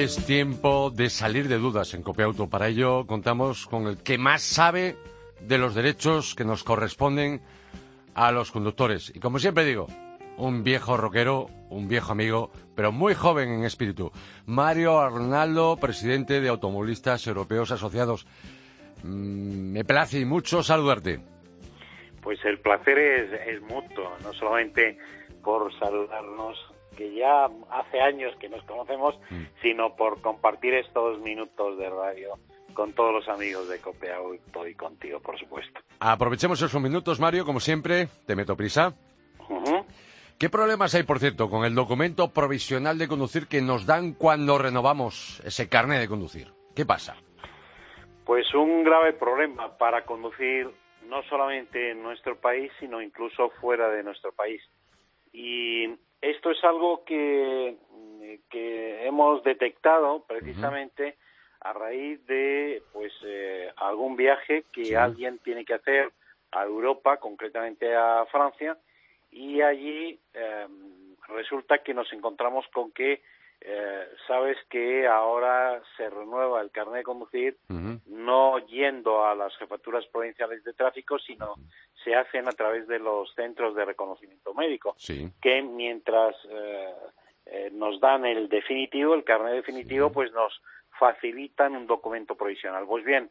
Es 0.00 0.16
tiempo 0.24 0.90
de 0.90 1.10
salir 1.10 1.46
de 1.46 1.58
dudas 1.58 1.92
en 1.92 2.02
Copiauto. 2.02 2.48
Para 2.48 2.68
ello 2.68 3.06
contamos 3.06 3.66
con 3.66 3.86
el 3.86 4.02
que 4.02 4.16
más 4.16 4.40
sabe 4.40 4.96
de 5.42 5.58
los 5.58 5.74
derechos 5.74 6.34
que 6.34 6.42
nos 6.42 6.64
corresponden 6.64 7.42
a 8.14 8.32
los 8.32 8.50
conductores. 8.50 9.12
Y 9.14 9.20
como 9.20 9.38
siempre 9.38 9.66
digo, 9.66 9.88
un 10.38 10.64
viejo 10.64 10.96
rockero, 10.96 11.48
un 11.68 11.86
viejo 11.86 12.12
amigo, 12.12 12.50
pero 12.74 12.92
muy 12.92 13.12
joven 13.12 13.50
en 13.50 13.64
espíritu. 13.64 14.10
Mario 14.46 14.98
Arnaldo, 15.00 15.76
presidente 15.76 16.40
de 16.40 16.48
Automovilistas 16.48 17.26
Europeos 17.26 17.70
Asociados. 17.70 18.26
Mm, 19.02 19.72
me 19.72 19.84
place 19.84 20.24
mucho 20.24 20.62
saludarte. 20.62 21.20
Pues 22.22 22.42
el 22.46 22.58
placer 22.60 22.98
es, 22.98 23.32
es 23.46 23.60
mutuo, 23.60 24.16
no 24.22 24.32
solamente 24.32 24.96
por 25.42 25.70
saludarnos 25.78 26.56
que 26.96 27.14
ya 27.14 27.46
hace 27.70 28.00
años 28.00 28.34
que 28.36 28.48
nos 28.48 28.62
conocemos, 28.64 29.18
mm. 29.30 29.42
sino 29.62 29.96
por 29.96 30.20
compartir 30.20 30.74
estos 30.74 31.20
minutos 31.20 31.78
de 31.78 31.88
radio 31.88 32.38
con 32.74 32.92
todos 32.92 33.12
los 33.12 33.28
amigos 33.28 33.68
de 33.68 33.80
Copeau 33.80 34.34
y 34.34 34.74
contigo, 34.74 35.20
por 35.20 35.38
supuesto. 35.38 35.80
Aprovechemos 35.98 36.62
esos 36.62 36.80
minutos, 36.80 37.20
Mario, 37.20 37.44
como 37.44 37.60
siempre, 37.60 38.08
te 38.26 38.36
meto 38.36 38.56
prisa. 38.56 38.94
¿Qué 40.38 40.48
problemas 40.48 40.94
hay, 40.94 41.02
por 41.02 41.18
cierto, 41.18 41.50
con 41.50 41.66
el 41.66 41.74
documento 41.74 42.32
provisional 42.32 42.96
de 42.96 43.08
conducir 43.08 43.46
que 43.46 43.60
nos 43.60 43.84
dan 43.84 44.14
cuando 44.14 44.56
renovamos 44.56 45.42
ese 45.44 45.68
carnet 45.68 46.00
de 46.00 46.08
conducir? 46.08 46.48
¿Qué 46.74 46.86
pasa? 46.86 47.16
Pues 48.24 48.54
un 48.54 48.82
grave 48.82 49.12
problema 49.12 49.76
para 49.76 50.06
conducir 50.06 50.70
no 51.06 51.22
solamente 51.24 51.90
en 51.90 52.02
nuestro 52.02 52.40
país, 52.40 52.72
sino 52.80 53.02
incluso 53.02 53.50
fuera 53.60 53.90
de 53.90 54.02
nuestro 54.02 54.32
país. 54.32 54.62
Y 55.32 55.88
esto 56.20 56.50
es 56.50 56.62
algo 56.64 57.04
que, 57.04 57.76
que 58.50 59.06
hemos 59.06 59.42
detectado 59.42 60.24
precisamente 60.26 61.16
a 61.60 61.72
raíz 61.72 62.24
de 62.26 62.82
pues 62.92 63.12
eh, 63.24 63.70
algún 63.76 64.16
viaje 64.16 64.64
que 64.72 64.96
alguien 64.96 65.38
tiene 65.38 65.64
que 65.64 65.74
hacer 65.74 66.10
a 66.52 66.64
Europa, 66.64 67.18
concretamente 67.18 67.94
a 67.94 68.26
Francia, 68.30 68.76
y 69.30 69.60
allí 69.60 70.18
em, 70.34 71.14
resulta 71.28 71.78
que 71.78 71.94
nos 71.94 72.12
encontramos 72.12 72.66
con 72.72 72.90
que 72.92 73.22
eh, 73.62 74.08
sabes 74.26 74.56
que 74.70 75.06
ahora 75.06 75.82
se 75.96 76.08
renueva 76.08 76.62
el 76.62 76.70
carnet 76.70 76.98
de 76.98 77.02
conducir 77.02 77.58
no 78.06 78.58
yendo 78.66 79.24
a 79.24 79.34
las 79.34 79.56
jefaturas 79.56 80.06
provinciales 80.06 80.64
de 80.64 80.72
tráfico, 80.72 81.18
sino 81.18 81.54
se 82.04 82.14
hacen 82.14 82.48
a 82.48 82.52
través 82.52 82.86
de 82.86 82.98
los 82.98 83.32
centros 83.34 83.74
de 83.74 83.84
reconocimiento 83.84 84.54
médico, 84.54 84.96
que 85.40 85.62
mientras 85.62 86.34
eh, 86.48 86.94
eh, 87.46 87.70
nos 87.72 88.00
dan 88.00 88.26
el 88.26 88.48
definitivo, 88.48 89.14
el 89.14 89.24
carnet 89.24 89.54
definitivo, 89.54 90.10
pues 90.10 90.32
nos 90.32 90.60
facilitan 90.98 91.76
un 91.76 91.86
documento 91.86 92.34
provisional. 92.34 92.86
Pues 92.86 93.04
bien, 93.04 93.30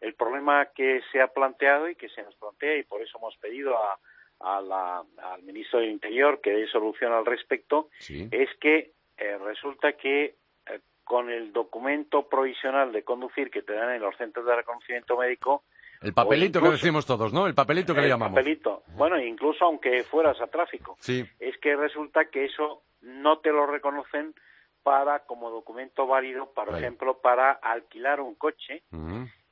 el 0.00 0.14
problema 0.14 0.66
que 0.66 1.00
se 1.12 1.20
ha 1.20 1.28
planteado 1.28 1.88
y 1.88 1.94
que 1.94 2.08
se 2.08 2.22
nos 2.22 2.34
plantea, 2.36 2.76
y 2.76 2.84
por 2.84 3.02
eso 3.02 3.18
hemos 3.18 3.36
pedido 3.36 3.76
a, 3.76 3.98
al 4.40 5.42
ministro 5.42 5.80
del 5.80 5.90
Interior 5.90 6.40
que 6.40 6.52
dé 6.52 6.66
solución 6.68 7.12
al 7.12 7.26
respecto, 7.26 7.88
es 8.08 8.48
que 8.60 8.92
eh, 9.20 9.36
resulta 9.36 9.92
que 9.92 10.24
eh, 10.24 10.80
con 11.04 11.30
el 11.30 11.52
documento 11.52 12.26
provisional 12.26 12.90
de 12.90 13.04
conducir 13.04 13.50
que 13.50 13.60
te 13.60 13.74
dan 13.74 13.90
en 13.90 14.00
los 14.00 14.16
centros 14.16 14.46
de 14.46 14.56
reconocimiento 14.56 15.18
médico. 15.18 15.64
El 16.00 16.14
papelito 16.14 16.62
que 16.62 16.70
decimos 16.70 17.04
todos, 17.04 17.30
¿no? 17.30 17.46
El 17.46 17.54
papelito 17.54 17.94
que 17.94 18.00
le 18.00 18.08
llamamos. 18.08 18.38
El 18.38 18.42
papelito. 18.42 18.82
Bueno, 18.96 19.20
incluso 19.20 19.66
aunque 19.66 20.02
fueras 20.04 20.40
a 20.40 20.46
tráfico. 20.46 20.96
Sí. 21.00 21.22
Es 21.38 21.58
que 21.58 21.76
resulta 21.76 22.24
que 22.30 22.46
eso 22.46 22.82
no 23.02 23.40
te 23.40 23.52
lo 23.52 23.66
reconocen 23.66 24.34
para 24.82 25.18
como 25.26 25.50
documento 25.50 26.06
válido, 26.06 26.50
por 26.54 26.74
ejemplo, 26.74 27.20
para 27.20 27.52
alquilar 27.52 28.22
un 28.22 28.34
coche. 28.34 28.82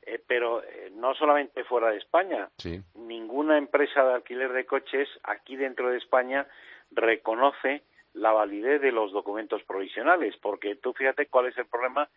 Eh, 0.01 0.23
pero 0.27 0.63
no 0.93 1.15
solamente 1.15 1.65
fuera 1.65 1.91
de 1.91 1.99
España. 1.99 2.49
Sí. 2.57 2.81
Ninguna 2.95 3.59
empresa 3.59 4.03
de 4.03 4.15
alquiler 4.15 4.51
de 4.55 4.65
coches 4.65 5.07
aquí 5.25 5.57
dentro 5.57 5.91
de 5.91 5.99
España 5.99 6.47
reconoce 6.91 7.83
la 8.19 8.33
validez 8.33 8.81
de 8.81 8.93
los 8.93 9.13
documentos 9.13 9.63
provisionales, 9.65 10.37
porque 10.39 10.77
tú 10.77 10.93
fíjate 10.93 11.27
cuál 11.27 11.47
es 11.47 11.59
el 11.59 11.67
problema 11.67 12.09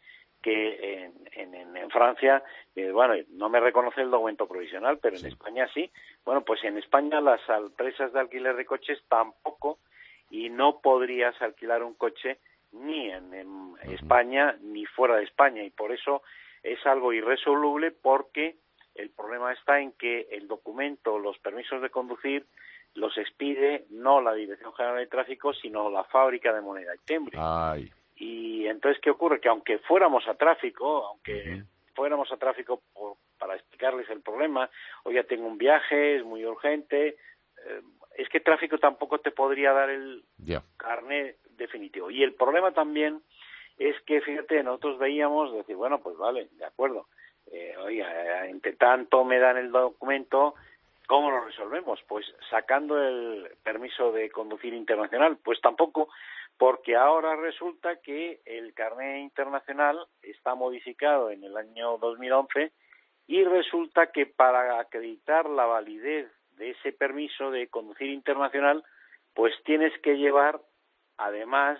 que 0.41 1.03
en, 1.03 1.13
en, 1.33 1.77
en 1.77 1.89
Francia, 1.91 2.43
eh, 2.75 2.91
bueno, 2.91 3.13
no 3.29 3.49
me 3.49 3.59
reconoce 3.59 4.01
el 4.01 4.09
documento 4.09 4.47
provisional, 4.47 4.97
pero 4.99 5.17
en 5.17 5.25
España 5.27 5.69
sí. 5.73 5.91
Bueno, 6.25 6.41
pues 6.41 6.63
en 6.63 6.77
España 6.77 7.21
las 7.21 7.41
empresas 7.47 8.11
de 8.11 8.19
alquiler 8.19 8.55
de 8.55 8.65
coches 8.65 8.99
tampoco 9.07 9.77
y 10.31 10.49
no 10.49 10.79
podrías 10.79 11.39
alquilar 11.41 11.83
un 11.83 11.93
coche 11.93 12.39
ni 12.71 13.11
en, 13.11 13.75
España 13.83 14.55
ni 14.61 14.85
fuera 14.85 15.17
de 15.17 15.25
España 15.25 15.63
y 15.63 15.69
por 15.69 15.91
eso 15.91 16.23
es 16.63 16.83
algo 16.85 17.11
irresoluble 17.11 17.91
porque 17.91 18.55
el 18.95 19.09
problema 19.09 19.51
está 19.51 19.79
en 19.79 19.91
que 19.93 20.27
el 20.31 20.47
documento, 20.47 21.19
los 21.19 21.37
permisos 21.39 21.81
de 21.81 21.89
conducir 21.89 22.45
los 22.95 23.17
expide 23.17 23.85
no 23.89 24.21
la 24.21 24.33
Dirección 24.33 24.73
General 24.73 24.97
de 24.97 25.07
Tráfico, 25.07 25.53
sino 25.53 25.89
la 25.89 26.03
fábrica 26.05 26.53
de 26.53 26.61
moneda 26.61 26.93
y 26.95 27.05
timbre. 27.05 27.37
Y 28.15 28.67
entonces, 28.67 29.01
¿qué 29.01 29.09
ocurre? 29.09 29.39
Que 29.39 29.49
aunque 29.49 29.79
fuéramos 29.79 30.27
a 30.27 30.35
tráfico, 30.35 31.07
aunque 31.07 31.63
fuéramos 31.95 32.31
a 32.31 32.37
tráfico 32.37 32.81
por, 32.93 33.15
para 33.39 33.55
explicarles 33.55 34.09
el 34.09 34.21
problema, 34.21 34.69
o 35.03 35.11
ya 35.11 35.23
tengo 35.23 35.47
un 35.47 35.57
viaje, 35.57 36.17
es 36.17 36.23
muy 36.23 36.45
urgente. 36.45 37.17
Eh, 37.65 37.81
es 38.17 38.29
que 38.29 38.39
tráfico 38.39 38.77
tampoco 38.77 39.19
te 39.19 39.31
podría 39.31 39.71
dar 39.73 39.89
el 39.89 40.23
carnet 40.77 41.37
definitivo. 41.57 42.11
Y 42.11 42.23
el 42.23 42.33
problema 42.33 42.71
también 42.71 43.21
es 43.77 43.99
que, 44.01 44.21
fíjate, 44.21 44.61
nosotros 44.63 44.99
veíamos 44.99 45.53
decir, 45.53 45.75
bueno, 45.75 45.99
pues 46.01 46.17
vale, 46.17 46.49
de 46.51 46.65
acuerdo, 46.65 47.07
eh, 47.51 47.75
oiga, 47.83 48.47
entre 48.47 48.73
tanto 48.73 49.23
me 49.23 49.39
dan 49.39 49.57
el 49.57 49.71
documento, 49.71 50.53
¿cómo 51.11 51.29
lo 51.29 51.41
resolvemos? 51.41 51.99
Pues 52.07 52.25
sacando 52.49 52.97
el 52.97 53.57
permiso 53.63 54.13
de 54.13 54.29
conducir 54.29 54.73
internacional, 54.73 55.37
pues 55.43 55.59
tampoco, 55.59 56.07
porque 56.57 56.95
ahora 56.95 57.35
resulta 57.35 57.97
que 57.97 58.39
el 58.45 58.73
carnet 58.73 59.19
internacional 59.19 60.07
está 60.21 60.55
modificado 60.55 61.29
en 61.29 61.43
el 61.43 61.57
año 61.57 61.97
2011 61.97 62.71
y 63.27 63.43
resulta 63.43 64.13
que 64.13 64.25
para 64.25 64.79
acreditar 64.79 65.49
la 65.49 65.65
validez 65.65 66.31
de 66.51 66.69
ese 66.69 66.93
permiso 66.93 67.51
de 67.51 67.67
conducir 67.67 68.09
internacional, 68.09 68.81
pues 69.33 69.53
tienes 69.65 69.91
que 69.99 70.15
llevar 70.15 70.61
además 71.17 71.77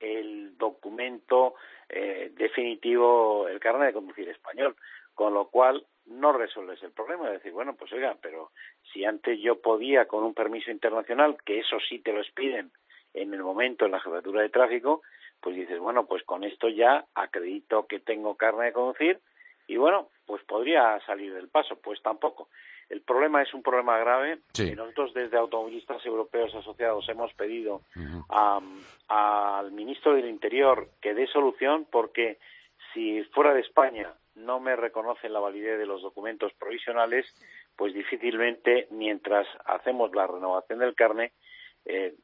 el 0.00 0.58
documento 0.58 1.54
eh, 1.88 2.32
definitivo, 2.34 3.46
el 3.46 3.60
carnet 3.60 3.86
de 3.86 3.92
conducir 3.92 4.28
español, 4.28 4.74
con 5.14 5.34
lo 5.34 5.50
cual 5.50 5.86
no 6.16 6.32
resuelves 6.32 6.82
el 6.82 6.92
problema. 6.92 7.26
Es 7.26 7.34
decir, 7.34 7.52
bueno, 7.52 7.74
pues 7.74 7.92
oiga, 7.92 8.16
pero 8.20 8.50
si 8.92 9.04
antes 9.04 9.38
yo 9.40 9.60
podía 9.60 10.06
con 10.06 10.24
un 10.24 10.34
permiso 10.34 10.70
internacional, 10.70 11.36
que 11.44 11.60
eso 11.60 11.78
sí 11.88 11.98
te 12.00 12.12
lo 12.12 12.22
piden 12.34 12.70
en 13.14 13.32
el 13.32 13.42
momento 13.42 13.86
en 13.86 13.92
la 13.92 14.00
jefatura 14.00 14.42
de 14.42 14.48
tráfico, 14.48 15.02
pues 15.40 15.56
dices, 15.56 15.78
bueno, 15.78 16.06
pues 16.06 16.22
con 16.24 16.44
esto 16.44 16.68
ya 16.68 17.04
acredito 17.14 17.86
que 17.86 18.00
tengo 18.00 18.36
carne 18.36 18.66
de 18.66 18.72
conducir 18.72 19.20
y 19.68 19.76
bueno, 19.76 20.08
pues 20.26 20.42
podría 20.44 21.00
salir 21.06 21.34
del 21.34 21.48
paso, 21.48 21.76
pues 21.76 22.00
tampoco. 22.02 22.48
El 22.88 23.00
problema 23.00 23.42
es 23.42 23.52
un 23.52 23.62
problema 23.62 23.98
grave. 23.98 24.38
nosotros 24.76 25.12
desde 25.12 25.36
Automovilistas 25.36 26.04
Europeos 26.06 26.54
Asociados 26.54 27.08
hemos 27.08 27.32
pedido 27.34 27.82
al 29.08 29.72
ministro 29.72 30.14
del 30.14 30.28
Interior 30.28 30.88
que 31.00 31.14
dé 31.14 31.26
solución 31.26 31.86
porque 31.90 32.38
si 32.92 33.22
fuera 33.24 33.52
de 33.54 33.60
España 33.60 34.12
no 34.36 34.60
me 34.60 34.76
reconocen 34.76 35.32
la 35.32 35.40
validez 35.40 35.78
de 35.78 35.86
los 35.86 36.02
documentos 36.02 36.52
provisionales, 36.54 37.26
pues 37.74 37.92
difícilmente, 37.94 38.86
mientras 38.90 39.46
hacemos 39.64 40.14
la 40.14 40.26
renovación 40.26 40.78
del 40.78 40.94
carne, 40.94 41.32
eh, 41.84 42.14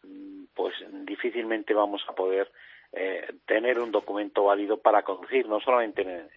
pues 0.54 0.74
difícilmente 1.04 1.74
vamos 1.74 2.02
a 2.08 2.14
poder 2.14 2.50
eh, 2.92 3.26
tener 3.46 3.78
un 3.78 3.90
documento 3.90 4.44
válido 4.44 4.78
para 4.78 5.02
conducir, 5.02 5.48
no 5.48 5.60
solamente 5.60 6.02
en, 6.02 6.28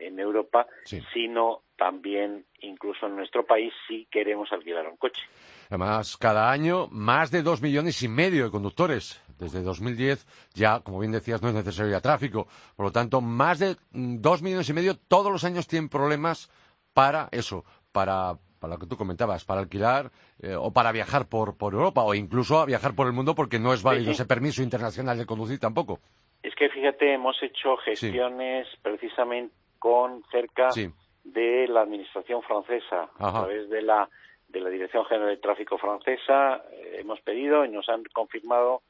en 0.00 0.18
Europa, 0.18 0.66
sino 1.12 1.62
también 1.76 2.46
incluso 2.60 3.06
en 3.06 3.16
nuestro 3.16 3.44
país 3.44 3.72
si 3.86 4.06
queremos 4.10 4.50
alquilar 4.52 4.88
un 4.88 4.96
coche. 4.96 5.22
Además, 5.68 6.16
cada 6.16 6.50
año 6.50 6.88
más 6.90 7.30
de 7.30 7.42
dos 7.42 7.60
millones 7.60 8.02
y 8.02 8.08
medio 8.08 8.44
de 8.44 8.50
conductores. 8.50 9.22
Desde 9.38 9.62
2010 9.62 10.26
ya, 10.54 10.80
como 10.80 10.98
bien 10.98 11.12
decías, 11.12 11.42
no 11.42 11.48
es 11.48 11.54
necesario 11.54 11.92
ya 11.92 12.00
tráfico. 12.00 12.46
Por 12.74 12.86
lo 12.86 12.92
tanto, 12.92 13.20
más 13.20 13.58
de 13.58 13.76
mm, 13.92 14.20
dos 14.20 14.42
millones 14.42 14.68
y 14.70 14.72
medio 14.72 14.96
todos 14.96 15.30
los 15.30 15.44
años 15.44 15.66
tienen 15.66 15.90
problemas 15.90 16.50
para 16.94 17.28
eso, 17.32 17.64
para, 17.92 18.38
para 18.58 18.74
lo 18.74 18.78
que 18.78 18.86
tú 18.86 18.96
comentabas, 18.96 19.44
para 19.44 19.60
alquilar 19.60 20.10
eh, 20.40 20.54
o 20.54 20.72
para 20.72 20.92
viajar 20.92 21.28
por, 21.28 21.58
por 21.58 21.74
Europa 21.74 22.02
o 22.02 22.14
incluso 22.14 22.58
a 22.58 22.64
viajar 22.64 22.94
por 22.94 23.06
el 23.06 23.12
mundo 23.12 23.34
porque 23.34 23.58
no 23.58 23.74
es 23.74 23.82
válido 23.82 24.12
ese 24.12 24.24
permiso 24.24 24.62
internacional 24.62 25.18
de 25.18 25.26
conducir 25.26 25.58
tampoco. 25.58 26.00
Es 26.42 26.54
que 26.54 26.70
fíjate, 26.70 27.12
hemos 27.12 27.36
hecho 27.42 27.76
gestiones 27.78 28.66
precisamente 28.80 29.54
con 29.78 30.22
cerca 30.30 30.70
de 31.24 31.68
la 31.68 31.82
administración 31.82 32.42
francesa. 32.42 33.10
A 33.18 33.32
través 33.32 33.68
de 33.68 33.82
la 33.82 34.08
de 34.48 34.60
la 34.60 34.70
Dirección 34.70 35.04
General 35.06 35.30
de 35.30 35.36
Tráfico 35.38 35.76
francesa 35.76 36.62
eh, 36.70 36.98
hemos 37.00 37.20
pedido 37.20 37.64
y 37.64 37.68
nos 37.68 37.88
han 37.88 38.04
confirmado 38.04 38.82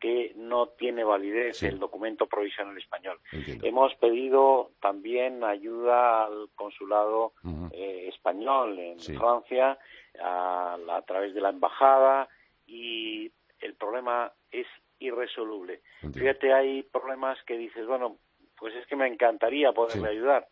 que 0.00 0.32
no 0.36 0.66
tiene 0.68 1.02
validez 1.02 1.62
el 1.62 1.78
documento 1.78 2.26
provisional 2.26 2.76
español. 2.76 3.18
Hemos 3.62 3.94
pedido 3.94 4.72
también 4.80 5.42
ayuda 5.42 6.26
al 6.26 6.50
consulado 6.54 7.32
eh, 7.72 8.10
español 8.12 8.78
en 8.78 8.98
Francia 8.98 9.78
a, 10.22 10.76
a, 10.90 11.02
través 11.02 11.32
de 11.32 11.40
la 11.40 11.48
embajada 11.48 12.28
y 12.66 13.32
el 13.60 13.74
problema 13.76 14.30
es 14.50 14.66
irresoluble. 14.98 15.80
Fíjate, 16.12 16.52
hay 16.52 16.82
problemas 16.82 17.38
que 17.44 17.56
dices, 17.56 17.86
bueno, 17.86 18.18
pues 18.64 18.76
es 18.76 18.86
que 18.86 18.96
me 18.96 19.06
encantaría 19.06 19.72
poderle 19.72 20.08
ayudar. 20.08 20.48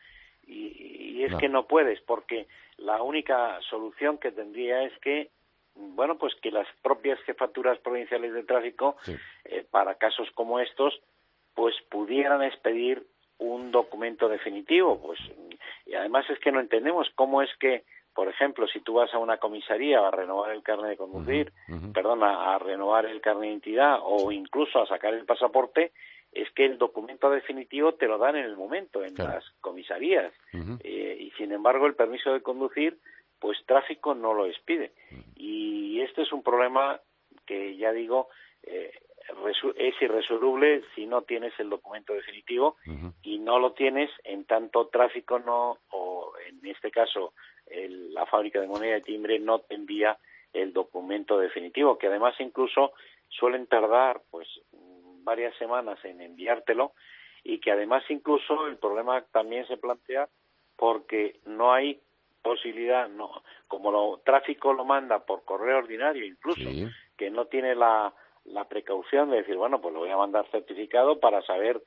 Y, 0.47 1.23
es 1.25 1.35
que 1.37 1.49
no 1.49 1.67
puedes, 1.67 1.99
porque 2.03 2.47
la 2.77 3.01
única 3.03 3.59
solución 3.71 4.19
que 4.19 4.31
tendría 4.31 4.83
es 4.83 4.93
que, 4.99 5.31
bueno, 5.75 6.19
pues 6.19 6.35
que 6.43 6.51
las 6.51 6.67
propias 6.83 7.19
jefaturas 7.21 7.79
provinciales 7.79 8.35
de 8.35 8.43
tráfico, 8.43 8.97
eh, 9.47 9.65
para 9.71 9.95
casos 9.95 10.31
como 10.35 10.61
estos, 10.61 11.01
pues 11.55 11.75
pudieran 11.89 12.43
expedir 12.43 13.03
un 13.39 13.73
documento 13.73 14.29
definitivo. 14.29 15.01
Pues, 15.01 15.19
y 15.87 15.95
además 15.95 16.29
es 16.29 16.39
que 16.41 16.53
no 16.53 16.61
entendemos 16.61 17.09
cómo 17.15 17.41
es 17.41 17.49
que, 17.59 17.85
por 18.13 18.29
ejemplo, 18.29 18.67
si 18.67 18.81
tú 18.81 18.93
vas 18.93 19.15
a 19.15 19.19
una 19.19 19.39
comisaría 19.39 20.07
a 20.07 20.11
renovar 20.11 20.51
el 20.51 20.63
carnet 20.63 20.91
de 20.91 20.97
conducir, 20.99 21.51
perdona, 21.95 22.53
a 22.53 22.59
renovar 22.59 23.07
el 23.07 23.23
carnet 23.23 23.45
de 23.45 23.49
identidad 23.53 24.01
o 24.03 24.31
incluso 24.33 24.83
a 24.83 24.87
sacar 24.87 25.15
el 25.15 25.25
pasaporte, 25.25 25.93
es 26.33 26.51
que 26.53 26.65
el 26.65 26.79
documento 26.79 27.31
definitivo 27.31 27.93
te 27.95 28.07
lo 28.07 28.19
dan 28.19 28.37
en 28.37 28.45
el 28.45 28.57
momento, 28.57 29.05
en 29.05 29.15
las 29.15 29.45
comisarías. 29.61 30.33
Eh, 30.83 31.17
y 31.21 31.31
sin 31.33 31.53
embargo, 31.53 31.87
el 31.87 31.95
permiso 31.95 32.33
de 32.33 32.41
conducir, 32.41 32.99
pues 33.39 33.59
tráfico 33.67 34.15
no 34.15 34.33
lo 34.33 34.47
expide. 34.47 34.93
Y 35.37 36.01
este 36.01 36.23
es 36.23 36.33
un 36.33 36.43
problema 36.43 37.01
que, 37.47 37.77
ya 37.77 37.93
digo, 37.93 38.29
eh, 38.63 38.93
es 39.77 39.95
irresoluble 40.01 40.83
si 40.95 41.07
no 41.07 41.23
tienes 41.23 41.53
el 41.59 41.69
documento 41.69 42.13
definitivo 42.15 42.77
y 43.23 43.39
no 43.39 43.59
lo 43.59 43.73
tienes 43.73 44.11
en 44.25 44.45
tanto 44.45 44.89
tráfico 44.89 45.39
no, 45.39 45.79
o 45.91 46.33
en 46.49 46.67
este 46.67 46.91
caso 46.91 47.33
la 47.71 48.27
fábrica 48.27 48.61
de 48.61 48.67
moneda 48.67 48.95
de 48.95 49.01
timbre 49.01 49.39
no 49.39 49.61
te 49.61 49.75
envía 49.75 50.19
el 50.53 50.73
documento 50.73 51.39
definitivo, 51.39 51.99
que 51.99 52.09
además 52.09 52.35
incluso 52.41 52.93
suelen 53.29 53.67
tardar 53.67 54.23
pues 54.31 54.49
varias 55.25 55.57
semanas 55.57 55.99
en 56.05 56.21
enviártelo 56.21 56.93
y 57.45 57.59
que 57.61 57.73
además 57.73 58.05
incluso 58.09 58.67
el 58.67 58.77
problema 58.79 59.23
también 59.33 59.67
se 59.67 59.77
plantea 59.77 60.29
porque 60.77 61.41
no 61.47 61.73
hay 61.73 62.01
posibilidad, 62.43 63.09
no, 63.09 63.43
como 63.69 63.93
lo 63.93 64.21
tráfico 64.25 64.73
lo 64.73 64.85
manda 64.85 65.25
por 65.25 65.45
correo 65.45 65.79
ordinario 65.79 66.25
incluso, 66.25 66.69
que 67.17 67.31
no 67.31 67.47
tiene 67.47 67.75
la, 67.75 68.13
la 68.45 68.69
precaución 68.69 69.31
de 69.31 69.39
decir, 69.39 69.57
bueno, 69.57 69.81
pues 69.81 69.95
lo 69.95 70.01
voy 70.01 70.11
a 70.11 70.17
mandar 70.17 70.47
certificado 70.51 71.21
para 71.21 71.43
saber 71.43 71.83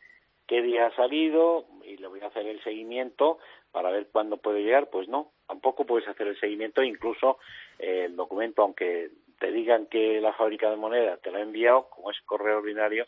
qué 0.47 0.61
día 0.61 0.87
ha 0.87 0.95
salido 0.95 1.65
y 1.83 1.97
le 1.97 2.07
voy 2.07 2.21
a 2.21 2.27
hacer 2.27 2.45
el 2.45 2.63
seguimiento 2.63 3.39
para 3.71 3.91
ver 3.91 4.07
cuándo 4.11 4.37
puede 4.37 4.61
llegar, 4.61 4.89
pues 4.89 5.07
no, 5.07 5.31
tampoco 5.47 5.85
puedes 5.85 6.07
hacer 6.07 6.27
el 6.27 6.39
seguimiento, 6.39 6.81
incluso 6.83 7.39
eh, 7.79 8.05
el 8.05 8.15
documento, 8.15 8.61
aunque 8.61 9.09
te 9.39 9.51
digan 9.51 9.87
que 9.87 10.21
la 10.21 10.33
fábrica 10.33 10.69
de 10.69 10.77
moneda 10.77 11.17
te 11.17 11.31
lo 11.31 11.37
ha 11.37 11.41
enviado, 11.41 11.89
como 11.89 12.11
es 12.11 12.17
correo 12.21 12.59
ordinario, 12.59 13.05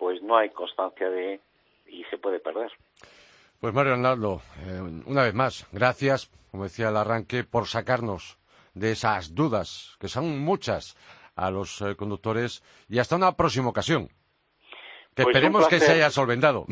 pues 0.00 0.22
no 0.22 0.38
hay 0.38 0.48
constancia 0.48 1.10
de 1.10 1.40
y 1.86 2.02
se 2.04 2.16
puede 2.16 2.40
perder. 2.40 2.72
Pues 3.60 3.74
Mario 3.74 3.92
Arnaldo, 3.92 4.40
eh, 4.66 4.80
una 5.04 5.22
vez 5.24 5.34
más, 5.34 5.68
gracias, 5.70 6.30
como 6.50 6.64
decía 6.64 6.88
el 6.88 6.96
arranque, 6.96 7.44
por 7.44 7.66
sacarnos 7.66 8.38
de 8.72 8.92
esas 8.92 9.34
dudas, 9.34 9.96
que 10.00 10.08
son 10.08 10.38
muchas, 10.38 10.96
a 11.36 11.50
los 11.50 11.82
eh, 11.82 11.94
conductores 11.96 12.62
y 12.88 12.98
hasta 12.98 13.16
una 13.16 13.36
próxima 13.36 13.68
ocasión. 13.68 14.08
Que 15.14 15.24
pues 15.24 15.36
esperemos 15.36 15.68
que 15.68 15.80
se 15.80 15.92
haya 15.92 16.08
solventado. 16.08 16.64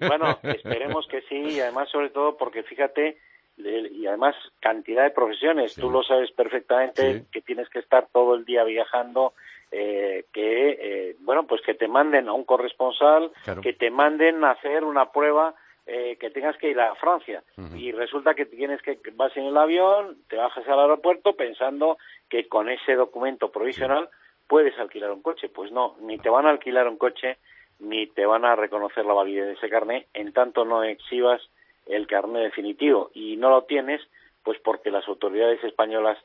Bueno, 0.00 0.40
esperemos 0.42 1.06
que 1.06 1.22
sí, 1.22 1.36
y 1.36 1.60
además 1.60 1.88
sobre 1.90 2.10
todo 2.10 2.36
porque 2.36 2.64
fíjate, 2.64 3.18
y 3.56 4.06
además 4.06 4.34
cantidad 4.58 5.04
de 5.04 5.10
profesiones, 5.10 5.76
tú 5.76 5.90
lo 5.90 6.02
sabes 6.02 6.32
perfectamente 6.32 7.24
que 7.30 7.40
tienes 7.40 7.68
que 7.68 7.78
estar 7.78 8.08
todo 8.12 8.34
el 8.34 8.44
día 8.44 8.64
viajando 8.64 9.34
eh, 9.76 10.26
que 10.32 10.68
eh, 10.70 11.16
bueno 11.18 11.48
pues 11.48 11.60
que 11.62 11.74
te 11.74 11.88
manden 11.88 12.28
a 12.28 12.32
un 12.32 12.44
corresponsal 12.44 13.32
que 13.60 13.72
te 13.72 13.90
manden 13.90 14.44
a 14.44 14.52
hacer 14.52 14.84
una 14.84 15.10
prueba 15.10 15.56
eh, 15.84 16.16
que 16.20 16.30
tengas 16.30 16.56
que 16.58 16.70
ir 16.70 16.78
a 16.78 16.94
Francia. 16.94 17.42
Y 17.74 17.90
resulta 17.90 18.34
que 18.34 18.46
tienes 18.46 18.80
que 18.82 19.00
vas 19.14 19.36
en 19.36 19.46
el 19.46 19.56
avión 19.56 20.18
te 20.28 20.36
bajas 20.36 20.66
al 20.68 20.78
aeropuerto 20.78 21.34
pensando 21.34 21.98
que 22.28 22.46
con 22.46 22.68
ese 22.68 22.94
documento 22.94 23.50
provisional 23.50 24.08
puedes 24.46 24.78
alquilar 24.78 25.10
un 25.10 25.22
coche. 25.22 25.48
Pues 25.48 25.72
no 25.72 25.96
ni 26.00 26.18
te 26.18 26.30
van 26.30 26.46
a 26.46 26.50
alquilar 26.50 26.86
un 26.86 26.96
coche 26.96 27.38
ni 27.80 28.06
te 28.06 28.26
van 28.26 28.44
a 28.44 28.54
reconocer 28.54 29.04
la 29.04 29.14
validez 29.14 29.46
de 29.46 29.52
ese 29.54 29.68
carnet 29.68 30.06
en 30.14 30.32
tanto 30.32 30.64
no 30.64 30.84
exhibas 30.84 31.42
el 31.86 32.06
carnet 32.06 32.44
definitivo. 32.44 33.10
Y 33.12 33.36
no 33.38 33.50
lo 33.50 33.64
tienes 33.64 34.00
pues 34.44 34.60
porque 34.60 34.92
las 34.92 35.08
autoridades 35.08 35.64
españolas 35.64 36.18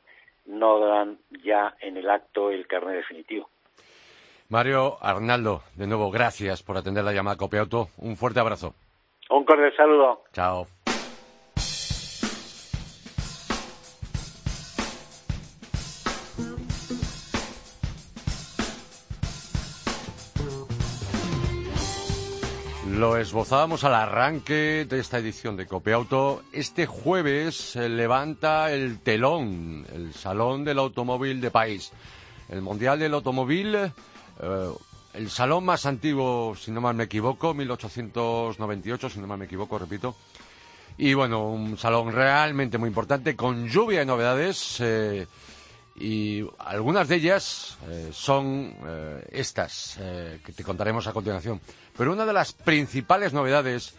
no 0.46 0.80
dan 0.80 1.20
ya 1.44 1.76
en 1.82 1.98
el 1.98 2.10
acto 2.10 2.52
el 2.52 2.68
carnet 2.68 2.96
definitivo. 2.96 3.50
Mario 4.50 4.98
Arnaldo, 5.02 5.62
de 5.76 5.86
nuevo, 5.86 6.10
gracias 6.10 6.64
por 6.64 6.76
atender 6.76 7.04
la 7.04 7.14
llamada 7.14 7.38
Copiauto. 7.38 7.90
Un 7.98 8.18
fuerte 8.18 8.40
abrazo. 8.40 8.74
Un 9.30 9.46
cordial 9.46 9.76
saludo. 9.76 10.24
Chao. 10.34 10.66
Esbozábamos 23.20 23.84
al 23.84 23.96
arranque 23.96 24.86
de 24.88 25.00
esta 25.00 25.18
edición 25.18 25.58
de 25.58 25.68
Copiauto. 25.68 26.44
Este 26.54 26.86
jueves 26.86 27.56
se 27.56 27.90
levanta 27.90 28.72
el 28.72 29.00
telón, 29.00 29.86
el 29.94 30.14
Salón 30.14 30.64
del 30.64 30.80
Automóvil 30.80 31.42
de 31.42 31.52
País. 31.52 31.92
El 32.48 32.62
Mundial 32.62 32.98
del 32.98 33.14
Automóvil, 33.14 33.76
eh, 33.76 33.92
el 35.14 35.30
salón 35.30 35.66
más 35.66 35.86
antiguo, 35.86 36.56
si 36.56 36.72
no 36.72 36.80
mal 36.82 36.96
me 36.96 37.04
equivoco, 37.04 37.54
1898, 37.54 39.10
si 39.10 39.20
no 39.20 39.28
mal 39.28 39.38
me 39.38 39.46
equivoco, 39.46 39.78
repito. 39.78 40.16
Y 40.98 41.14
bueno, 41.14 41.50
un 41.50 41.78
salón 41.78 42.12
realmente 42.14 42.78
muy 42.78 42.88
importante, 42.88 43.36
con 43.36 43.68
lluvia 43.68 44.00
de 44.00 44.06
novedades. 44.06 44.78
Eh, 44.80 45.28
y 46.00 46.48
algunas 46.60 47.10
de 47.10 47.16
ellas 47.16 47.78
eh, 47.90 48.10
son 48.14 48.74
eh, 48.86 49.28
estas 49.32 49.98
eh, 50.00 50.40
que 50.46 50.54
te 50.54 50.64
contaremos 50.64 51.06
a 51.08 51.14
continuación. 51.14 51.60
Pero 51.98 52.14
una 52.14 52.26
de 52.26 52.32
las 52.32 52.54
principales 52.54 53.34
novedades 53.34 53.96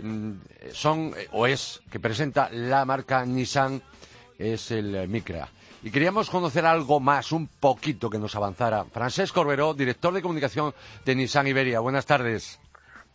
mm, 0.00 0.32
son 0.72 1.14
o 1.32 1.46
es 1.46 1.82
que 1.90 2.00
presenta 2.00 2.48
la 2.50 2.86
marca 2.86 3.24
Nissan 3.26 3.82
es 4.38 4.70
el 4.70 5.06
Micra. 5.08 5.48
Y 5.82 5.90
queríamos 5.90 6.30
conocer 6.30 6.64
algo 6.64 7.00
más, 7.00 7.32
un 7.32 7.48
poquito 7.48 8.08
que 8.08 8.18
nos 8.18 8.34
avanzara. 8.34 8.84
Francesc 8.84 9.34
Corberó, 9.34 9.74
director 9.74 10.14
de 10.14 10.22
comunicación 10.22 10.72
de 11.04 11.14
Nissan 11.14 11.48
Iberia. 11.48 11.80
Buenas 11.80 12.06
tardes. 12.06 12.58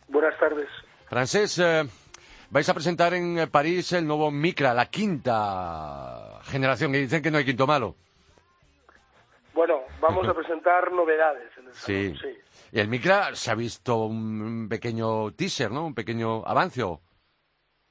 Buenas 0.06 0.38
tardes. 0.38 0.68
Francesc, 1.08 1.58
vais 2.50 2.68
a 2.68 2.74
presentar 2.74 3.14
en 3.14 3.48
París 3.50 3.92
el 3.92 4.06
nuevo 4.06 4.30
Micra, 4.30 4.74
la 4.74 4.86
quinta 4.86 6.40
generación, 6.44 6.92
que 6.92 6.98
dicen 6.98 7.22
que 7.22 7.30
no 7.30 7.38
hay 7.38 7.44
quinto 7.44 7.66
malo. 7.66 7.96
Bueno, 9.58 9.80
vamos 10.00 10.24
a 10.28 10.34
presentar 10.34 10.92
novedades 10.92 11.50
en 11.58 11.66
el 11.66 11.74
salón, 11.74 12.16
sí. 12.22 12.38
Y 12.70 12.78
el 12.78 12.86
Micra 12.86 13.34
se 13.34 13.50
ha 13.50 13.56
visto 13.56 14.04
un 14.04 14.68
pequeño 14.68 15.32
teaser, 15.32 15.72
¿no? 15.72 15.84
Un 15.84 15.96
pequeño 15.96 16.44
avance. 16.46 16.80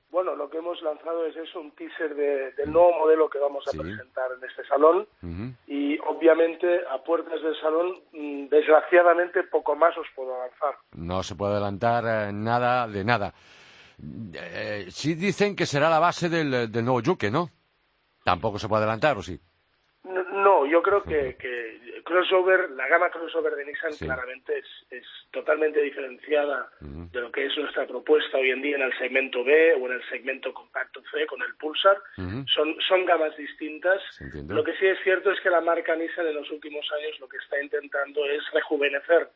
Bueno, 0.09 0.33
lo 0.37 0.49
que 0.49 0.59
hemos 0.59 0.81
lanzado 0.81 1.25
es 1.25 1.35
eso, 1.35 1.59
un 1.59 1.71
teaser 1.71 2.15
del 2.15 2.71
nuevo 2.71 2.97
modelo 2.99 3.29
que 3.29 3.39
vamos 3.39 3.65
a 3.67 3.71
presentar 3.71 4.31
en 4.37 4.49
este 4.49 4.65
salón. 4.65 5.09
Y 5.67 5.99
obviamente, 6.07 6.83
a 6.89 7.03
puertas 7.03 7.43
del 7.43 7.59
salón, 7.59 7.99
mm, 8.13 8.47
desgraciadamente, 8.47 9.43
poco 9.43 9.75
más 9.75 9.91
os 9.97 10.07
puedo 10.15 10.35
avanzar. 10.35 10.73
No 10.93 11.21
se 11.21 11.35
puede 11.35 11.51
adelantar 11.55 12.29
eh, 12.29 12.31
nada 12.31 12.87
de 12.87 13.03
nada. 13.03 13.33
Eh, 14.33 14.85
sí 14.87 15.15
dicen 15.15 15.53
que 15.53 15.65
será 15.65 15.89
la 15.89 15.99
base 15.99 16.29
del, 16.29 16.71
del 16.71 16.85
nuevo 16.85 17.01
Yuke, 17.01 17.29
¿no? 17.29 17.49
Tampoco 18.23 18.57
se 18.57 18.69
puede 18.69 18.83
adelantar, 18.83 19.17
¿o 19.17 19.21
sí? 19.21 19.37
No, 20.07 20.65
yo 20.65 20.81
creo 20.81 21.03
que, 21.03 21.35
que 21.37 22.01
crossover, 22.03 22.71
la 22.71 22.87
gama 22.87 23.09
crossover 23.09 23.55
de 23.55 23.65
Nissan 23.65 23.93
claramente 23.97 24.59
es, 24.59 24.65
es, 24.89 25.05
totalmente 25.31 25.81
diferenciada 25.81 26.69
de 26.79 27.21
lo 27.21 27.31
que 27.31 27.45
es 27.45 27.57
nuestra 27.57 27.85
propuesta 27.85 28.37
hoy 28.37 28.51
en 28.51 28.61
día 28.61 28.77
en 28.77 28.83
el 28.83 28.97
segmento 28.97 29.43
B 29.43 29.73
o 29.73 29.85
en 29.87 29.93
el 29.93 30.09
segmento 30.09 30.53
compacto 30.53 31.01
C 31.11 31.25
con 31.27 31.41
el 31.41 31.55
Pulsar. 31.55 31.97
son, 32.15 32.75
son 32.87 33.05
gamas 33.05 33.35
distintas. 33.37 34.01
Lo 34.47 34.63
que 34.63 34.73
sí 34.77 34.87
es 34.87 34.97
cierto 35.03 35.31
es 35.31 35.39
que 35.41 35.49
la 35.49 35.61
marca 35.61 35.95
Nissan 35.95 36.27
en 36.27 36.35
los 36.35 36.49
últimos 36.51 36.89
años 36.93 37.19
lo 37.19 37.27
que 37.27 37.37
está 37.37 37.61
intentando 37.61 38.25
es 38.25 38.43
rejuvenecer 38.53 39.29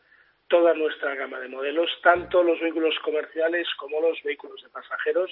toda 0.47 0.73
nuestra 0.73 1.15
gama 1.15 1.39
de 1.39 1.47
modelos, 1.47 1.89
tanto 2.03 2.43
los 2.43 2.59
vehículos 2.59 2.93
comerciales 3.03 3.67
como 3.77 4.01
los 4.01 4.21
vehículos 4.21 4.61
de 4.61 4.69
pasajeros, 4.69 5.31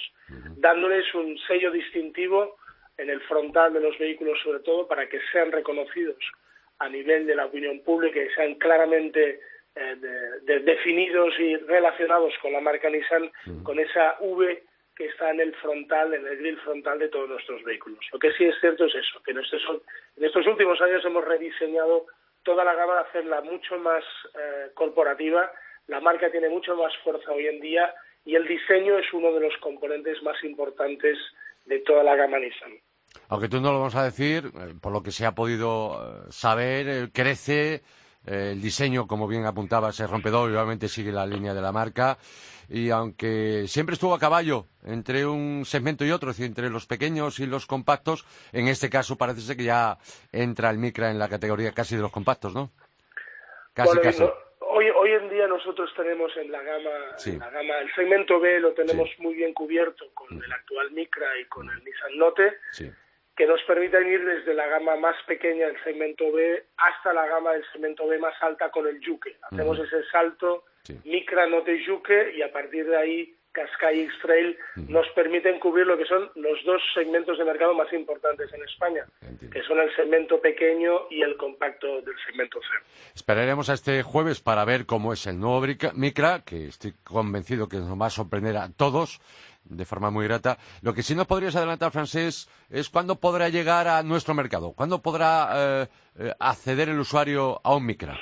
dándoles 0.56 1.14
un 1.14 1.38
sello 1.46 1.70
distintivo 1.70 2.56
en 3.00 3.10
el 3.10 3.20
frontal 3.22 3.72
de 3.72 3.80
los 3.80 3.98
vehículos 3.98 4.38
sobre 4.42 4.60
todo 4.60 4.86
para 4.86 5.08
que 5.08 5.20
sean 5.32 5.50
reconocidos 5.50 6.18
a 6.78 6.88
nivel 6.88 7.26
de 7.26 7.34
la 7.34 7.46
opinión 7.46 7.80
pública 7.80 8.20
y 8.20 8.28
sean 8.30 8.54
claramente 8.54 9.40
eh, 9.74 9.96
definidos 10.64 11.38
y 11.38 11.56
relacionados 11.56 12.34
con 12.42 12.52
la 12.52 12.60
marca 12.60 12.90
Nissan, 12.90 13.30
con 13.62 13.78
esa 13.78 14.16
V 14.20 14.64
que 14.96 15.06
está 15.06 15.30
en 15.30 15.40
el 15.40 15.54
frontal, 15.56 16.12
en 16.12 16.26
el 16.26 16.36
grill 16.38 16.58
frontal 16.58 16.98
de 16.98 17.08
todos 17.08 17.28
nuestros 17.28 17.62
vehículos. 17.64 18.00
Lo 18.12 18.18
que 18.18 18.32
sí 18.32 18.44
es 18.44 18.54
cierto 18.60 18.84
es 18.84 18.94
eso, 18.94 19.22
que 19.22 19.30
en 19.30 19.38
estos, 19.38 19.62
en 20.16 20.24
estos 20.24 20.46
últimos 20.46 20.80
años 20.80 21.04
hemos 21.04 21.24
rediseñado 21.24 22.06
toda 22.42 22.64
la 22.64 22.74
gama 22.74 22.94
de 22.94 23.00
hacerla 23.00 23.40
mucho 23.42 23.78
más 23.78 24.04
eh, 24.34 24.70
corporativa, 24.74 25.50
la 25.86 26.00
marca 26.00 26.30
tiene 26.30 26.48
mucho 26.48 26.76
más 26.76 26.94
fuerza 26.98 27.32
hoy 27.32 27.46
en 27.46 27.60
día 27.60 27.94
y 28.24 28.34
el 28.34 28.46
diseño 28.46 28.98
es 28.98 29.10
uno 29.12 29.32
de 29.32 29.40
los 29.40 29.56
componentes 29.58 30.22
más 30.22 30.42
importantes 30.44 31.18
de 31.64 31.78
toda 31.80 32.02
la 32.02 32.16
gama 32.16 32.38
Nissan. 32.38 32.78
Aunque 33.28 33.48
tú 33.48 33.60
no 33.60 33.72
lo 33.72 33.78
vamos 33.78 33.94
a 33.94 34.04
decir, 34.04 34.52
eh, 34.54 34.74
por 34.80 34.92
lo 34.92 35.02
que 35.02 35.12
se 35.12 35.24
ha 35.24 35.34
podido 35.34 36.24
eh, 36.26 36.26
saber, 36.30 36.88
eh, 36.88 37.10
crece 37.12 37.82
el 38.26 38.60
diseño, 38.60 39.06
como 39.06 39.26
bien 39.26 39.46
apuntaba, 39.46 39.90
ese 39.90 40.06
rompedor 40.06 40.50
y 40.50 40.54
obviamente 40.54 40.88
sigue 40.88 41.10
la 41.10 41.26
línea 41.26 41.54
de 41.54 41.62
la 41.62 41.72
marca. 41.72 42.18
Y 42.68 42.90
aunque 42.90 43.64
siempre 43.66 43.94
estuvo 43.94 44.14
a 44.14 44.18
caballo 44.18 44.66
entre 44.84 45.26
un 45.26 45.64
segmento 45.64 46.04
y 46.04 46.10
otro, 46.10 46.30
es 46.30 46.36
decir, 46.36 46.46
entre 46.46 46.70
los 46.70 46.86
pequeños 46.86 47.40
y 47.40 47.46
los 47.46 47.66
compactos, 47.66 48.26
en 48.52 48.68
este 48.68 48.90
caso 48.90 49.16
parece 49.16 49.40
ser 49.40 49.56
que 49.56 49.64
ya 49.64 49.98
entra 50.32 50.70
el 50.70 50.78
Micra 50.78 51.10
en 51.10 51.18
la 51.18 51.28
categoría 51.28 51.72
casi 51.72 51.96
de 51.96 52.02
los 52.02 52.12
compactos, 52.12 52.54
¿no? 52.54 52.70
Casi, 53.72 53.98
casi. 53.98 54.22
en 54.22 54.30
día 55.40 55.48
nosotros 55.48 55.90
tenemos 55.96 56.36
en 56.36 56.52
la 56.52 56.62
gama, 56.62 56.90
la 57.38 57.50
gama 57.50 57.78
el 57.78 57.94
segmento 57.94 58.38
B 58.38 58.60
lo 58.60 58.72
tenemos 58.72 59.08
muy 59.18 59.34
bien 59.34 59.54
cubierto 59.54 60.10
con 60.12 60.42
el 60.42 60.52
actual 60.52 60.90
Micra 60.90 61.26
y 61.40 61.44
con 61.46 61.68
el 61.70 61.82
Nissan 61.84 62.18
Note. 62.18 62.58
Sí. 62.72 62.90
que 63.36 63.46
nos 63.46 63.62
permiten 63.62 64.06
ir 64.06 64.22
desde 64.22 64.52
la 64.52 64.66
gama 64.66 64.96
más 64.96 65.16
pequeña 65.26 65.66
del 65.66 65.82
segmento 65.82 66.30
B 66.30 66.62
hasta 66.76 67.14
la 67.14 67.26
gama 67.26 67.52
del 67.52 67.64
segmento 67.72 68.06
B 68.06 68.18
más 68.18 68.34
alta 68.42 68.70
con 68.70 68.86
el 68.86 69.00
Yuke. 69.00 69.38
Hacemos 69.40 69.78
ese 69.78 70.04
salto 70.10 70.64
Micra 71.04 71.46
Note 71.46 71.82
Yuke 71.82 72.34
y 72.36 72.42
a 72.42 72.52
partir 72.52 72.86
de 72.86 72.96
ahí 72.98 73.34
Qashqai 73.52 74.00
X-Trail 74.00 74.56
nos 74.88 75.06
permiten 75.14 75.58
cubrir 75.58 75.86
lo 75.86 75.98
que 75.98 76.04
son 76.04 76.30
los 76.36 76.64
dos 76.64 76.80
segmentos 76.94 77.38
de 77.38 77.44
mercado 77.44 77.74
más 77.74 77.92
importantes 77.92 78.52
en 78.52 78.62
España, 78.62 79.04
que 79.52 79.62
son 79.62 79.80
el 79.80 79.94
segmento 79.96 80.40
pequeño 80.40 81.08
y 81.10 81.22
el 81.22 81.36
compacto 81.36 82.00
del 82.02 82.14
segmento 82.24 82.60
C. 82.60 82.66
Esperaremos 83.14 83.68
a 83.68 83.74
este 83.74 84.02
jueves 84.02 84.40
para 84.40 84.64
ver 84.64 84.86
cómo 84.86 85.12
es 85.12 85.26
el 85.26 85.38
nuevo 85.38 85.60
Micra, 85.94 86.42
que 86.44 86.66
estoy 86.66 86.94
convencido 87.02 87.68
que 87.68 87.78
nos 87.78 88.00
va 88.00 88.06
a 88.06 88.10
sorprender 88.10 88.56
a 88.56 88.70
todos 88.70 89.20
de 89.64 89.84
forma 89.84 90.10
muy 90.10 90.26
grata. 90.26 90.58
Lo 90.82 90.94
que 90.94 91.02
sí 91.02 91.14
nos 91.14 91.26
podrías 91.26 91.56
adelantar, 91.56 91.92
Francés, 91.92 92.48
es 92.70 92.88
cuándo 92.88 93.16
podrá 93.16 93.48
llegar 93.48 93.88
a 93.88 94.02
nuestro 94.02 94.34
mercado, 94.34 94.72
cuándo 94.72 95.02
podrá 95.02 95.50
eh, 95.54 95.86
eh, 96.18 96.32
acceder 96.38 96.88
el 96.88 96.98
usuario 96.98 97.60
a 97.62 97.74
un 97.74 97.86
Micra. 97.86 98.18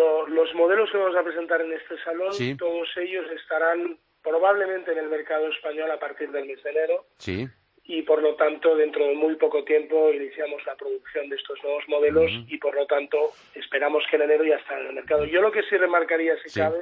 Bueno, 0.00 0.26
los 0.28 0.54
modelos 0.54 0.90
que 0.90 0.96
vamos 0.96 1.16
a 1.16 1.22
presentar 1.22 1.60
en 1.60 1.72
este 1.72 1.98
salón, 2.02 2.32
todos 2.56 2.88
ellos 2.96 3.26
estarán 3.32 3.98
probablemente 4.22 4.92
en 4.92 4.98
el 4.98 5.08
mercado 5.08 5.48
español 5.48 5.90
a 5.90 5.98
partir 5.98 6.30
del 6.30 6.46
mes 6.46 6.62
de 6.62 6.70
enero. 6.70 7.04
Sí. 7.18 7.46
Y 7.84 8.02
por 8.02 8.22
lo 8.22 8.34
tanto, 8.36 8.76
dentro 8.76 9.04
de 9.04 9.14
muy 9.14 9.34
poco 9.34 9.64
tiempo 9.64 10.10
iniciamos 10.10 10.64
la 10.64 10.74
producción 10.76 11.28
de 11.28 11.36
estos 11.36 11.62
nuevos 11.62 11.84
modelos 11.88 12.30
y 12.48 12.56
por 12.56 12.74
lo 12.74 12.86
tanto 12.86 13.32
esperamos 13.54 14.04
que 14.08 14.16
en 14.16 14.22
enero 14.22 14.44
ya 14.44 14.56
estén 14.56 14.78
en 14.78 14.86
el 14.86 14.92
mercado. 14.94 15.24
Yo 15.24 15.42
lo 15.42 15.52
que 15.52 15.64
sí 15.64 15.76
remarcaría, 15.76 16.34
si 16.44 16.58
cabe, 16.58 16.80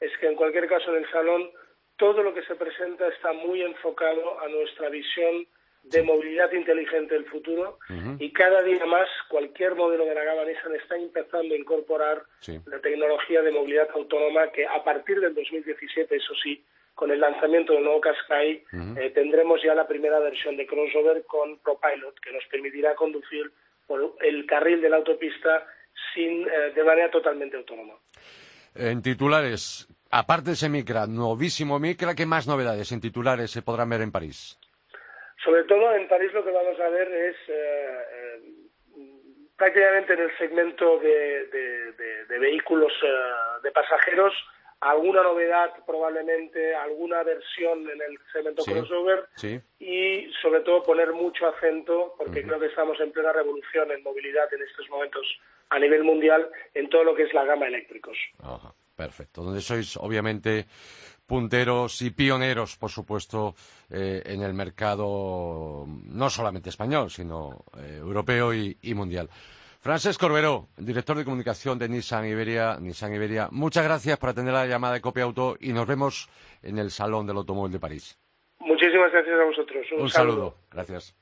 es 0.00 0.16
que 0.18 0.26
en 0.26 0.34
cualquier 0.34 0.66
caso 0.66 0.96
en 0.96 1.04
el 1.04 1.10
salón 1.10 1.50
todo 1.96 2.22
lo 2.22 2.32
que 2.32 2.42
se 2.42 2.54
presenta 2.54 3.08
está 3.08 3.32
muy 3.32 3.62
enfocado 3.62 4.40
a 4.40 4.48
nuestra 4.48 4.88
visión 4.88 5.46
de 5.90 6.02
movilidad 6.02 6.52
inteligente 6.52 7.14
del 7.14 7.26
futuro 7.26 7.78
y 8.18 8.32
cada 8.32 8.62
día 8.62 8.84
más 8.86 9.08
cualquier 9.28 9.74
modelo 9.74 10.04
de 10.04 10.14
la 10.14 10.24
gama 10.24 10.44
Nissan 10.44 10.74
está 10.74 10.96
empezando 10.96 11.54
a 11.54 11.58
incorporar 11.58 12.22
la 12.66 12.80
tecnología 12.80 13.42
de 13.42 13.52
movilidad 13.52 13.88
autónoma 13.94 14.50
que 14.50 14.66
a 14.66 14.82
partir 14.82 15.20
del 15.20 15.34
2017, 15.34 16.16
eso 16.16 16.34
sí, 16.42 16.62
con 16.94 17.10
el 17.10 17.20
lanzamiento 17.20 17.72
del 17.72 17.84
nuevo 17.84 18.00
Qashqai, 18.00 18.64
eh, 18.96 19.10
tendremos 19.14 19.62
ya 19.62 19.74
la 19.74 19.86
primera 19.86 20.18
versión 20.18 20.56
de 20.56 20.66
crossover 20.66 21.24
con 21.24 21.58
ProPilot 21.58 22.18
que 22.20 22.32
nos 22.32 22.44
permitirá 22.50 22.94
conducir 22.94 23.52
por 23.86 24.16
el 24.22 24.46
carril 24.46 24.80
de 24.80 24.88
la 24.88 24.96
autopista 24.96 25.66
sin, 26.14 26.48
eh, 26.48 26.72
de 26.74 26.84
manera 26.84 27.10
totalmente 27.10 27.56
autónoma. 27.56 27.94
En 28.74 29.02
titulares, 29.02 29.86
aparte 30.10 30.50
de 30.50 30.52
ese 30.54 30.68
Micra, 30.68 31.06
novísimo 31.06 31.78
Micra, 31.78 32.14
¿qué 32.14 32.26
más 32.26 32.46
novedades 32.46 32.90
en 32.92 33.00
titulares 33.00 33.50
se 33.50 33.62
podrán 33.62 33.88
ver 33.88 34.00
en 34.00 34.10
París? 34.10 34.58
Sobre 35.44 35.64
todo 35.64 35.94
en 35.94 36.08
París 36.08 36.32
lo 36.32 36.44
que 36.44 36.50
vamos 36.50 36.78
a 36.80 36.88
ver 36.88 37.08
es 37.12 37.36
eh, 37.48 37.98
eh, 38.12 38.40
prácticamente 39.56 40.14
en 40.14 40.20
el 40.20 40.38
segmento 40.38 40.98
de, 40.98 42.34
vehículos 42.38 42.92
eh, 43.02 43.62
de 43.62 43.70
pasajeros 43.70 44.32
alguna 44.80 45.22
novedad 45.22 45.72
probablemente, 45.86 46.74
alguna 46.74 47.22
versión 47.22 47.88
en 47.88 48.00
el 48.02 48.18
segmento 48.32 48.62
crossover 48.64 49.26
y 49.78 50.30
sobre 50.42 50.60
todo 50.60 50.82
poner 50.82 51.12
mucho 51.12 51.46
acento, 51.48 52.14
porque 52.18 52.42
creo 52.42 52.60
que 52.60 52.66
estamos 52.66 53.00
en 53.00 53.10
plena 53.10 53.32
revolución 53.32 53.90
en 53.90 54.02
movilidad 54.02 54.52
en 54.52 54.62
estos 54.62 54.88
momentos 54.90 55.26
a 55.70 55.78
nivel 55.78 56.04
mundial 56.04 56.48
en 56.74 56.88
todo 56.88 57.04
lo 57.04 57.14
que 57.14 57.24
es 57.24 57.34
la 57.34 57.44
gama 57.44 57.66
eléctricos. 57.66 58.16
perfecto, 58.94 59.42
donde 59.42 59.60
sois 59.60 59.96
obviamente 59.96 60.66
punteros 61.26 62.00
y 62.02 62.10
pioneros, 62.10 62.76
por 62.76 62.90
supuesto, 62.90 63.54
eh, 63.90 64.22
en 64.24 64.42
el 64.42 64.54
mercado 64.54 65.84
no 65.86 66.30
solamente 66.30 66.70
español, 66.70 67.10
sino 67.10 67.64
eh, 67.78 67.96
europeo 67.98 68.54
y, 68.54 68.76
mundial. 68.94 69.28
Francesc 69.80 70.20
Corberó, 70.20 70.68
director 70.76 71.16
de 71.16 71.24
comunicación 71.24 71.78
de 71.78 71.88
Nissan 71.88 72.26
Iberia, 72.26 72.78
Nissan 72.80 73.14
Iberia, 73.14 73.48
muchas 73.52 73.84
gracias 73.84 74.18
por 74.18 74.30
atender 74.30 74.54
la 74.54 74.66
llamada 74.66 74.94
de 74.94 75.00
Copia 75.00 75.24
Auto 75.24 75.56
y 75.60 75.72
nos 75.72 75.86
vemos 75.86 76.28
en 76.62 76.78
el 76.78 76.90
Salón 76.90 77.26
del 77.26 77.36
Automóvil 77.36 77.72
de 77.72 77.78
París. 77.78 78.18
Muchísimas 78.58 79.12
gracias 79.12 79.38
a 79.38 79.44
vosotros. 79.44 79.86
Un, 79.98 80.10
saludo. 80.10 80.56
Gracias. 80.70 81.14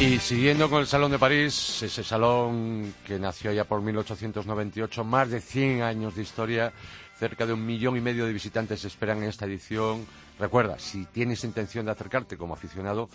Y 0.00 0.20
siguiendo 0.20 0.70
con 0.70 0.80
el 0.80 0.86
Salón 0.86 1.10
de 1.10 1.18
París, 1.18 1.82
ese 1.82 2.04
salón 2.04 2.94
que 3.04 3.18
nació 3.18 3.52
ya 3.52 3.64
por 3.64 3.82
1898, 3.82 5.02
más 5.02 5.28
de 5.28 5.40
100 5.40 5.82
años 5.82 6.14
de 6.14 6.22
historia, 6.22 6.72
cerca 7.18 7.44
de 7.44 7.52
un 7.52 7.66
millón 7.66 7.96
y 7.96 8.00
medio 8.00 8.24
de 8.24 8.32
visitantes 8.32 8.84
esperan 8.84 9.18
en 9.18 9.28
esta 9.28 9.46
edición. 9.46 10.06
Recuerda, 10.38 10.78
si 10.78 11.04
tienes 11.06 11.42
intención 11.42 11.86
de 11.86 11.92
acercarte 11.92 12.36
como 12.36 12.54
aficionado, 12.54 13.08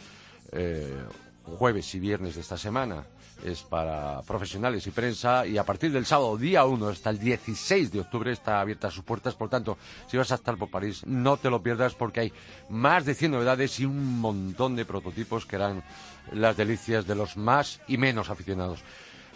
eh, 0.52 1.06
jueves 1.44 1.96
y 1.96 2.02
viernes 2.02 2.36
de 2.36 2.42
esta 2.42 2.58
semana 2.58 3.06
es 3.44 3.64
para 3.64 4.22
profesionales 4.22 4.88
y 4.88 4.92
prensa 4.92 5.46
y 5.46 5.58
a 5.58 5.64
partir 5.64 5.92
del 5.92 6.06
sábado 6.06 6.38
día 6.38 6.66
1 6.66 6.88
hasta 6.88 7.10
el 7.10 7.20
16 7.20 7.92
de 7.92 8.00
octubre 8.00 8.32
está 8.32 8.62
abierta 8.62 8.90
sus 8.90 9.04
puertas. 9.04 9.36
Por 9.36 9.50
tanto, 9.50 9.78
si 10.08 10.18
vas 10.18 10.32
a 10.32 10.36
estar 10.36 10.58
por 10.58 10.70
París, 10.70 11.06
no 11.06 11.38
te 11.38 11.50
lo 11.50 11.62
pierdas 11.62 11.94
porque 11.96 12.22
hay 12.22 12.34
más 12.70 13.06
de 13.06 13.16
100 13.16 13.32
novedades 13.32 13.80
y 13.80 13.86
un 13.86 14.20
montón 14.20 14.76
de 14.76 14.86
prototipos 14.86 15.46
que 15.46 15.58
eran 15.58 15.84
las 16.32 16.56
delicias 16.58 17.06
de 17.06 17.16
los 17.16 17.38
más 17.38 17.82
y 17.88 17.98
menos 17.98 18.30
aficionados. 18.30 18.84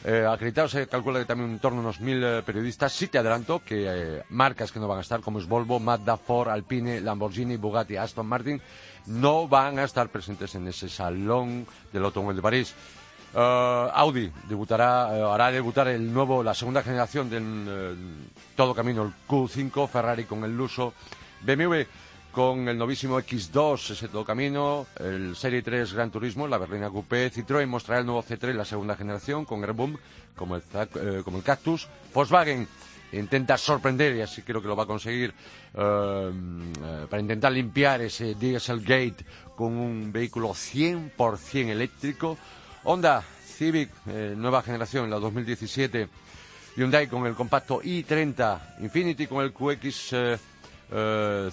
Eh, 0.03 0.25
se 0.69 0.87
calcula 0.87 1.19
que 1.19 1.25
también 1.25 1.51
en 1.51 1.59
torno 1.59 1.79
a 1.79 1.81
unos 1.81 1.99
mil 1.99 2.23
eh, 2.23 2.43
periodistas. 2.45 2.93
Sí 2.93 3.07
te 3.07 3.17
adelanto 3.17 3.61
que 3.63 3.85
eh, 3.87 4.23
marcas 4.29 4.71
que 4.71 4.79
no 4.79 4.87
van 4.87 4.99
a 4.99 5.01
estar, 5.01 5.21
como 5.21 5.39
es 5.39 5.47
Volvo, 5.47 5.79
Mazda, 5.79 6.17
Ford, 6.17 6.49
Alpine, 6.49 7.01
Lamborghini, 7.01 7.57
Bugatti, 7.57 7.97
Aston 7.97 8.27
Martin, 8.27 8.61
no 9.07 9.47
van 9.47 9.79
a 9.79 9.83
estar 9.83 10.09
presentes 10.09 10.53
en 10.55 10.67
ese 10.67 10.87
salón 10.87 11.65
del 11.91 12.05
automóvil 12.05 12.37
de 12.37 12.41
París. 12.41 12.75
Uh, 13.37 13.93
Audi 13.93 14.31
debutará, 14.49 15.13
uh, 15.13 15.29
hará 15.29 15.51
debutar 15.51 15.87
el 15.89 16.11
nuevo, 16.11 16.41
la 16.41 16.55
segunda 16.55 16.81
generación 16.81 17.29
del 17.29 17.43
uh, 17.43 18.55
todo 18.55 18.73
camino, 18.73 19.03
el 19.03 19.13
Q5, 19.27 19.87
Ferrari 19.87 20.23
con 20.23 20.43
el 20.43 20.57
Luso, 20.57 20.95
BMW 21.43 21.83
con 22.31 22.67
el 22.67 22.75
novísimo 22.77 23.19
X2, 23.19 23.91
ese 23.91 24.07
todo 24.07 24.25
camino, 24.25 24.87
el 24.99 25.35
Serie 25.35 25.61
3 25.61 25.93
Gran 25.93 26.09
Turismo, 26.09 26.47
la 26.47 26.57
berlina 26.57 26.89
Coupé, 26.89 27.31
Citroën 27.31 27.67
mostrará 27.67 27.99
el 28.01 28.05
nuevo 28.05 28.23
C3, 28.23 28.53
la 28.53 28.65
segunda 28.65 28.95
generación, 28.95 29.45
con 29.45 29.63
Airboom, 29.63 29.97
como 30.35 30.55
el, 30.55 30.63
eh, 30.73 31.21
como 31.23 31.37
el 31.37 31.43
Cactus, 31.43 31.87
Volkswagen 32.13 32.67
intenta 33.11 33.57
sorprender, 33.57 34.15
y 34.15 34.21
así 34.21 34.41
creo 34.41 34.61
que 34.61 34.67
lo 34.67 34.75
va 34.75 34.83
a 34.83 34.87
conseguir, 34.87 35.33
eh, 35.73 36.31
eh, 36.31 37.05
para 37.09 37.21
intentar 37.21 37.51
limpiar 37.51 38.01
ese 38.01 38.35
Dieselgate 38.35 39.25
con 39.55 39.75
un 39.75 40.11
vehículo 40.11 40.53
100% 40.53 41.69
eléctrico. 41.69 42.37
Honda 42.89 43.21
Civic, 43.21 43.89
nueva 44.37 44.61
generación, 44.61 45.09
la 45.09 45.19
2017. 45.19 46.07
Hyundai 46.77 47.07
con 47.07 47.25
el 47.25 47.35
compacto 47.35 47.81
i30, 47.81 48.79
Infinity 48.79 49.27
con 49.27 49.43
el 49.43 49.51
QX 49.51 50.15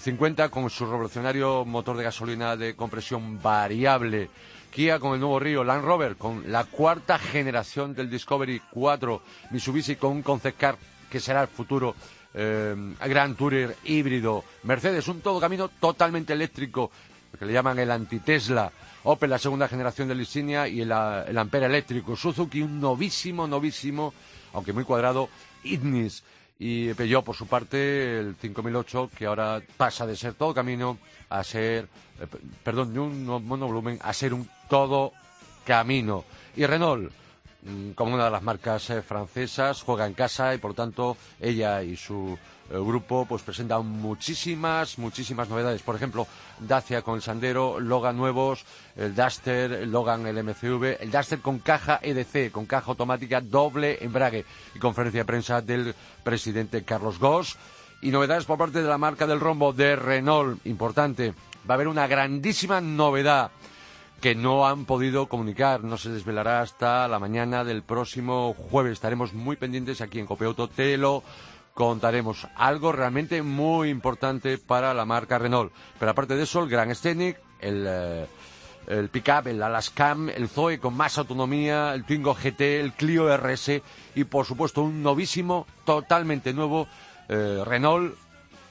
50 0.01 0.47
con 0.47 0.69
su 0.69 0.85
revolucionario 0.85 1.65
motor 1.65 1.97
de 1.97 2.05
gasolina 2.05 2.55
de 2.55 2.73
compresión 2.73 3.41
variable. 3.41 4.29
Kia 4.71 4.97
con 4.97 5.13
el 5.13 5.19
nuevo 5.19 5.37
Río, 5.37 5.65
Land 5.65 5.83
Rover 5.83 6.15
con 6.15 6.49
la 6.49 6.63
cuarta 6.63 7.19
generación 7.19 7.93
del 7.93 8.09
Discovery 8.09 8.61
4, 8.71 9.21
Mitsubishi 9.51 9.97
con 9.97 10.13
un 10.13 10.21
concept 10.21 10.57
car 10.57 10.77
que 11.09 11.19
será 11.19 11.41
el 11.41 11.49
futuro 11.49 11.95
eh, 12.33 12.93
Grand 13.05 13.35
Tourer 13.35 13.75
híbrido, 13.83 14.45
Mercedes 14.63 15.09
un 15.09 15.19
todo 15.19 15.41
camino 15.41 15.67
totalmente 15.67 16.31
eléctrico, 16.31 16.91
que 17.37 17.45
le 17.45 17.51
llaman 17.51 17.77
el 17.79 17.91
anti-Tesla, 17.91 18.71
Opel 19.05 19.29
la 19.29 19.37
segunda 19.37 19.67
generación 19.67 20.07
del 20.07 20.19
Insignia 20.19 20.67
y 20.67 20.81
el, 20.81 20.91
el 20.91 21.37
Ampera 21.37 21.67
eléctrico, 21.67 22.15
Suzuki 22.15 22.61
un 22.61 22.79
novísimo, 22.81 23.47
novísimo, 23.47 24.13
aunque 24.53 24.73
muy 24.73 24.83
cuadrado, 24.83 25.29
Ignis 25.63 26.23
y 26.57 26.91
Peugeot, 26.93 27.23
por 27.23 27.35
su 27.35 27.45
parte, 27.45 28.19
el 28.19 28.35
5008, 28.35 29.11
que 29.15 29.27
ahora 29.27 29.61
pasa 29.77 30.07
de 30.07 30.15
ser 30.15 30.33
todo 30.33 30.55
camino 30.55 30.97
a 31.29 31.43
ser, 31.43 31.87
eh, 32.19 32.27
perdón, 32.63 32.93
de 32.93 32.99
un 32.99 33.25
monovolumen 33.25 33.99
a 34.01 34.11
ser 34.11 34.33
un 34.33 34.49
todo 34.69 35.11
camino. 35.65 36.25
Y 36.55 36.65
Renault, 36.65 37.11
como 37.95 38.13
una 38.13 38.25
de 38.25 38.31
las 38.31 38.43
marcas 38.43 38.89
eh, 38.89 39.01
francesas, 39.01 39.81
juega 39.81 40.05
en 40.05 40.13
casa 40.13 40.53
y 40.53 40.57
por 40.59 40.73
tanto 40.73 41.17
ella 41.39 41.81
y 41.81 41.95
su 41.95 42.37
el 42.69 42.83
grupo 42.83 43.25
pues 43.25 43.43
presenta 43.43 43.79
muchísimas, 43.79 44.97
muchísimas 44.97 45.49
novedades. 45.49 45.83
Por 45.83 45.95
ejemplo, 45.95 46.27
Dacia 46.59 47.01
con 47.01 47.15
el 47.15 47.21
Sandero, 47.21 47.79
Logan 47.79 48.17
nuevos, 48.17 48.65
el 48.95 49.13
Duster, 49.13 49.87
Logan 49.87 50.25
el 50.25 50.43
MCV, 50.43 50.97
el 50.99 51.11
Duster 51.11 51.39
con 51.39 51.59
caja 51.59 51.99
EDC, 52.01 52.51
con 52.51 52.65
caja 52.65 52.89
automática 52.89 53.41
doble 53.41 54.03
embrague 54.03 54.45
y 54.73 54.79
conferencia 54.79 55.21
de 55.21 55.25
prensa 55.25 55.61
del 55.61 55.93
presidente 56.23 56.83
Carlos 56.83 57.19
Goss. 57.19 57.55
Y 58.01 58.09
novedades 58.09 58.45
por 58.45 58.57
parte 58.57 58.81
de 58.81 58.89
la 58.89 58.97
marca 58.97 59.25
del 59.27 59.39
rombo 59.39 59.71
de 59.71 59.95
Renault, 59.95 60.65
importante. 60.65 61.33
Va 61.69 61.73
a 61.73 61.75
haber 61.75 61.87
una 61.87 62.07
grandísima 62.07 62.81
novedad 62.81 63.51
que 64.25 64.33
no 64.33 64.65
han 64.65 64.85
podido 64.85 65.27
comunicar. 65.27 65.83
No 65.83 65.97
se 65.97 66.09
desvelará 66.09 66.61
hasta 66.61 67.07
la 67.07 67.19
mañana 67.19 67.63
del 67.63 67.83
próximo 67.83 68.55
jueves. 68.55 68.93
Estaremos 68.93 69.35
muy 69.35 69.55
pendientes 69.55 70.01
aquí 70.01 70.17
en 70.17 70.25
Copeauto. 70.25 70.67
Te 70.67 70.99
contaremos 71.75 72.47
algo 72.55 72.91
realmente 72.91 73.43
muy 73.43 73.89
importante 73.89 74.57
para 74.57 74.95
la 74.95 75.05
marca 75.05 75.37
Renault. 75.37 75.71
Pero 75.99 76.09
aparte 76.09 76.35
de 76.35 76.41
eso, 76.41 76.63
el 76.63 76.69
Grand 76.69 76.95
Scenic, 76.95 77.37
el, 77.59 77.85
eh, 77.87 78.25
el 78.87 79.09
Pickup, 79.09 79.45
el 79.45 79.61
Alascam, 79.61 80.29
el 80.29 80.49
Zoe 80.49 80.79
con 80.79 80.97
más 80.97 81.19
autonomía, 81.19 81.93
el 81.93 82.03
Twingo 82.03 82.33
GT, 82.33 82.79
el 82.79 82.93
Clio 82.93 83.27
RS 83.37 83.79
y 84.15 84.23
por 84.23 84.47
supuesto 84.47 84.81
un 84.81 85.03
novísimo, 85.03 85.67
totalmente 85.83 86.51
nuevo 86.51 86.87
eh, 87.29 87.61
Renault 87.63 88.15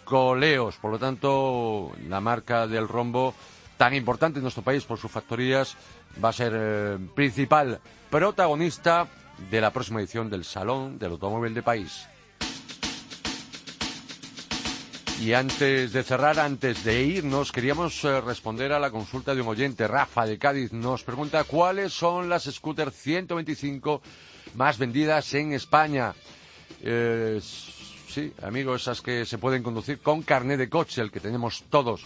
Coleos. 0.04 0.78
Por 0.78 0.90
lo 0.90 0.98
tanto, 0.98 1.92
la 2.08 2.20
marca 2.20 2.66
del 2.66 2.88
rombo 2.88 3.34
tan 3.76 3.94
importante 3.94 4.38
en 4.38 4.42
nuestro 4.42 4.62
país 4.62 4.84
por 4.84 4.98
sus 4.98 5.10
factorías 5.10 5.76
va 6.22 6.28
a 6.28 6.32
ser 6.32 6.52
eh, 6.54 6.98
principal 7.14 7.80
protagonista 8.10 9.08
de 9.50 9.60
la 9.60 9.72
próxima 9.72 10.00
edición 10.00 10.30
del 10.30 10.44
Salón 10.44 10.98
del 10.98 11.12
Automóvil 11.12 11.54
de 11.54 11.62
País. 11.62 12.06
Y 15.20 15.32
antes 15.32 15.92
de 15.92 16.02
cerrar, 16.02 16.38
antes 16.40 16.84
de 16.84 17.02
irnos, 17.02 17.52
queríamos 17.52 18.04
eh, 18.04 18.20
responder 18.20 18.72
a 18.72 18.80
la 18.80 18.90
consulta 18.90 19.34
de 19.34 19.40
un 19.40 19.48
oyente, 19.48 19.86
Rafa 19.86 20.26
de 20.26 20.38
Cádiz. 20.38 20.72
Nos 20.72 21.04
pregunta 21.04 21.44
cuáles 21.44 21.92
son 21.92 22.28
las 22.28 22.44
scooter 22.44 22.90
125 22.90 24.02
más 24.56 24.76
vendidas 24.76 25.32
en 25.34 25.52
España. 25.52 26.14
Eh, 26.82 27.40
sí, 27.40 28.32
amigo, 28.42 28.74
esas 28.74 29.00
que 29.00 29.24
se 29.24 29.38
pueden 29.38 29.62
conducir 29.62 30.00
con 30.00 30.22
carnet 30.22 30.58
de 30.58 30.68
coche, 30.68 31.00
el 31.00 31.10
que 31.10 31.20
tenemos 31.20 31.64
todos. 31.70 32.04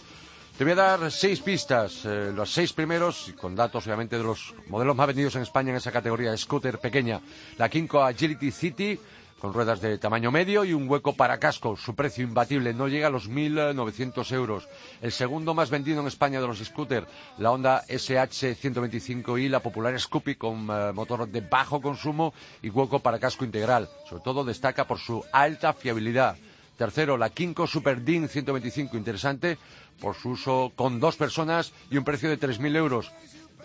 Te 0.59 0.65
voy 0.65 0.73
a 0.73 0.75
dar 0.75 1.09
seis 1.09 1.39
pistas, 1.39 2.03
eh, 2.03 2.33
los 2.35 2.51
seis 2.51 2.73
primeros, 2.73 3.33
con 3.39 3.55
datos 3.55 3.87
obviamente 3.87 4.17
de 4.17 4.25
los 4.25 4.53
modelos 4.67 4.93
más 4.93 5.07
vendidos 5.07 5.37
en 5.37 5.43
España 5.43 5.69
en 5.69 5.77
esa 5.77 5.89
categoría, 5.89 6.35
scooter 6.35 6.79
pequeña. 6.79 7.21
La 7.57 7.69
Kinko 7.69 8.03
Agility 8.03 8.51
City, 8.51 8.99
con 9.39 9.53
ruedas 9.53 9.79
de 9.79 9.97
tamaño 9.97 10.31
medio 10.31 10.65
y 10.65 10.73
un 10.73 10.89
hueco 10.89 11.13
para 11.13 11.39
casco. 11.39 11.77
Su 11.77 11.95
precio 11.95 12.25
imbatible 12.25 12.73
no 12.73 12.89
llega 12.89 13.07
a 13.07 13.09
los 13.09 13.29
1.900 13.29 14.29
euros. 14.33 14.67
El 15.01 15.13
segundo 15.13 15.53
más 15.53 15.69
vendido 15.69 16.01
en 16.01 16.07
España 16.07 16.41
de 16.41 16.47
los 16.47 16.59
scooters, 16.59 17.07
la 17.37 17.51
Honda 17.51 17.85
SH 17.87 18.55
125 18.55 19.37
y 19.37 19.47
la 19.47 19.61
popular 19.61 19.97
Scoopy 19.97 20.35
con 20.35 20.67
eh, 20.69 20.91
motor 20.91 21.29
de 21.29 21.39
bajo 21.39 21.79
consumo 21.79 22.33
y 22.61 22.69
hueco 22.69 22.99
para 22.99 23.17
casco 23.17 23.45
integral. 23.45 23.87
Sobre 24.09 24.23
todo 24.23 24.43
destaca 24.43 24.85
por 24.85 24.99
su 24.99 25.23
alta 25.31 25.71
fiabilidad. 25.71 26.35
Tercero, 26.79 27.17
la 27.17 27.29
Kinko 27.29 27.67
Super 27.67 28.05
DIN 28.05 28.29
125, 28.29 28.95
interesante 28.95 29.57
por 29.99 30.15
su 30.15 30.29
uso 30.29 30.71
con 30.77 31.01
dos 31.01 31.17
personas 31.17 31.73
y 31.91 31.97
un 31.97 32.05
precio 32.05 32.29
de 32.29 32.39
3.000 32.39 32.77
euros 32.77 33.11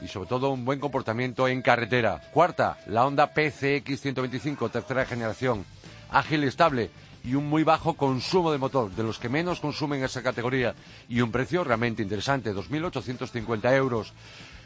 y 0.03 0.09
sobre 0.09 0.29
todo 0.29 0.51
un 0.51 0.65
buen 0.65 0.81
comportamiento 0.81 1.47
en 1.47 1.63
carretera. 1.63 2.21
Cuarta, 2.33 2.77
la 2.89 3.07
Honda 3.07 3.33
PCX 3.33 4.01
125, 4.01 4.69
tercera 4.69 5.07
generación, 5.07 5.65
ágil 6.11 6.43
y 6.43 6.49
estable 6.49 6.91
y 7.23 7.37
un 7.37 7.49
muy 7.49 7.63
bajo 7.63 7.95
consumo 7.95 8.51
de 8.51 8.59
motor, 8.59 8.91
de 8.91 9.05
los 9.05 9.21
que 9.21 9.29
menos 9.29 9.61
consumen 9.61 10.03
esa 10.03 10.25
categoría 10.25 10.75
y 11.09 11.21
un 11.21 11.31
precio 11.31 11.63
realmente 11.63 12.03
interesante, 12.03 12.53
2.850 12.53 13.77
euros. 13.77 14.13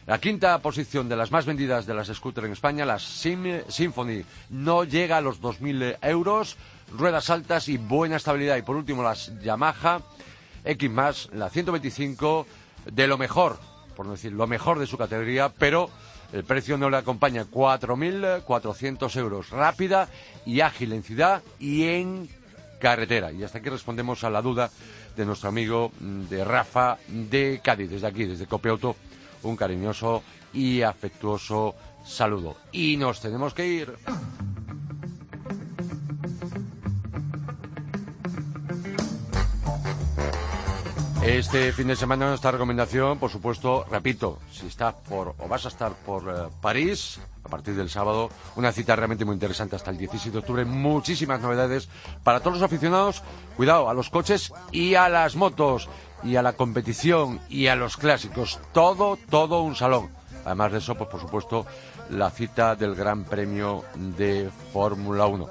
La 0.06 0.18
quinta 0.18 0.58
posición 0.61 1.06
de 1.06 1.16
las 1.16 1.30
más 1.30 1.44
vendidas 1.44 1.84
de 1.84 1.92
las 1.92 2.08
scooters 2.08 2.46
en 2.46 2.54
España, 2.54 2.87
la 2.87 2.98
Symphony, 2.98 4.24
no 4.48 4.84
llega 4.84 5.18
a 5.18 5.20
los 5.20 5.42
2.000 5.42 5.98
euros, 6.00 6.56
ruedas 6.92 7.31
altas 7.31 7.68
y 7.68 7.79
buena 7.79 8.16
estabilidad. 8.16 8.57
Y 8.57 8.62
por 8.62 8.77
último, 8.77 9.03
las 9.03 9.33
Yamaha 9.40 10.01
X, 10.64 11.29
la 11.33 11.51
125, 11.51 12.46
de 12.92 13.07
lo 13.07 13.18
mejor, 13.18 13.59
por 13.96 14.07
no 14.07 14.12
decir 14.12 14.33
lo 14.33 14.46
mejor 14.46 14.79
de 14.79 14.87
su 14.87 14.98
categoría, 14.98 15.48
pero 15.51 15.90
El 16.33 16.44
precio 16.44 16.77
no 16.77 16.90
le 16.90 16.98
acompaña 16.98 17.46
4.400 17.51 19.16
euros. 19.16 19.51
Rápida 19.51 20.09
y 20.44 20.61
ágil 20.61 20.92
en 20.92 21.03
ciudad 21.03 21.42
y 21.59 21.85
en 21.85 22.29
carretera. 22.81 23.33
Y 23.33 23.42
hasta 23.44 23.59
aquí 23.59 23.70
respondemos 23.70 24.24
a 24.24 24.31
la 24.31 24.42
duda 24.42 24.70
de 25.16 25.24
nuestro 25.24 25.48
amigo 25.48 25.90
mm, 25.98 26.24
de 26.24 26.44
Rafa 26.44 26.98
de 27.09 27.61
Cádiz. 27.64 27.90
Desde 27.90 28.07
aquí, 28.07 28.24
desde 28.24 28.46
Copiauto, 28.46 28.96
un 29.42 29.57
cariñoso 29.57 30.22
y 30.53 30.83
afectuoso 30.83 31.74
saludo. 32.05 32.57
Y 32.72 32.98
nos 32.98 33.20
tenemos 33.20 33.55
que 33.55 33.66
ir. 33.66 33.94
Este 41.29 41.75
fin 41.75 41.88
de 41.88 41.95
semana 41.95 42.27
nuestra 42.27 42.53
recomendación, 42.53 43.19
por 43.19 43.31
supuesto, 43.31 43.85
repito, 43.91 44.38
si 44.51 44.67
estás 44.67 44.95
por 44.95 45.35
o 45.37 45.47
vas 45.47 45.67
a 45.67 45.69
estar 45.69 45.93
por 45.93 46.23
eh, 46.23 46.49
París 46.62 47.21
a 47.45 47.51
partir 47.51 47.75
del 47.75 47.91
sábado, 47.91 48.31
una 48.57 48.73
cita 48.73 48.97
realmente 48.97 49.27
muy 49.27 49.35
interesante 49.35 49.77
hasta 49.77 49.91
el 49.91 49.99
17 49.99 50.33
de 50.33 50.38
octubre, 50.38 50.64
muchísimas 50.64 51.43
novedades 51.43 51.91
para 52.25 52.41
todos 52.41 52.55
los 52.55 52.62
aficionados, 52.62 53.23
cuidado 53.59 53.91
a 53.91 53.95
los 53.95 54.09
coches 54.09 54.55
y 54.73 54.95
a 54.95 55.11
las 55.11 55.37
motos 55.37 55.91
y 56.25 56.37
a 56.37 56.43
la 56.43 56.55
competición 56.55 57.41
y 57.51 57.67
a 57.67 57.77
los 57.77 57.99
clásicos, 57.99 58.59
todo 58.73 59.19
todo 59.29 59.61
un 59.61 59.77
salón. 59.77 60.09
Además 60.47 60.73
de 60.73 60.79
eso, 60.79 60.95
pues 60.95 61.11
por 61.11 61.21
supuesto, 61.21 61.67
la 62.09 62.31
cita 62.31 62.75
del 62.75 62.95
Gran 62.95 63.25
Premio 63.25 63.85
de 64.17 64.49
Fórmula 64.73 65.27
1. 65.27 65.47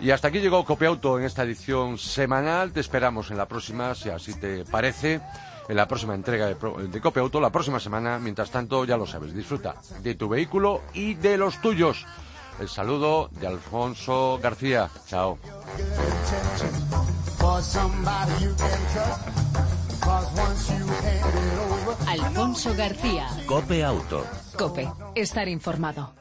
Y 0.00 0.10
hasta 0.10 0.28
aquí 0.28 0.40
llegó 0.40 0.64
Copiauto 0.64 1.18
en 1.18 1.24
esta 1.26 1.42
edición 1.42 1.98
semanal. 1.98 2.72
Te 2.72 2.80
esperamos 2.80 3.30
en 3.30 3.36
la 3.36 3.46
próxima, 3.46 3.94
si 3.94 4.08
así 4.08 4.32
te 4.34 4.64
parece, 4.64 5.20
en 5.68 5.76
la 5.76 5.86
próxima 5.86 6.14
entrega 6.14 6.46
de, 6.46 6.54
de 6.88 7.00
Copiauto, 7.00 7.40
la 7.40 7.50
próxima 7.50 7.78
semana. 7.78 8.18
Mientras 8.18 8.50
tanto, 8.50 8.84
ya 8.86 8.96
lo 8.96 9.06
sabes, 9.06 9.34
disfruta 9.34 9.76
de 10.02 10.14
tu 10.14 10.28
vehículo 10.28 10.80
y 10.94 11.14
de 11.14 11.36
los 11.36 11.60
tuyos. 11.60 12.06
El 12.58 12.68
saludo 12.68 13.28
de 13.40 13.46
Alfonso 13.46 14.38
García. 14.42 14.90
Chao. 15.06 15.38
Alfonso 22.06 22.74
García. 22.74 23.28
Cope 23.46 23.84
Auto. 23.84 24.26
Cope, 24.56 24.88
estar 25.14 25.48
informado. 25.48 26.19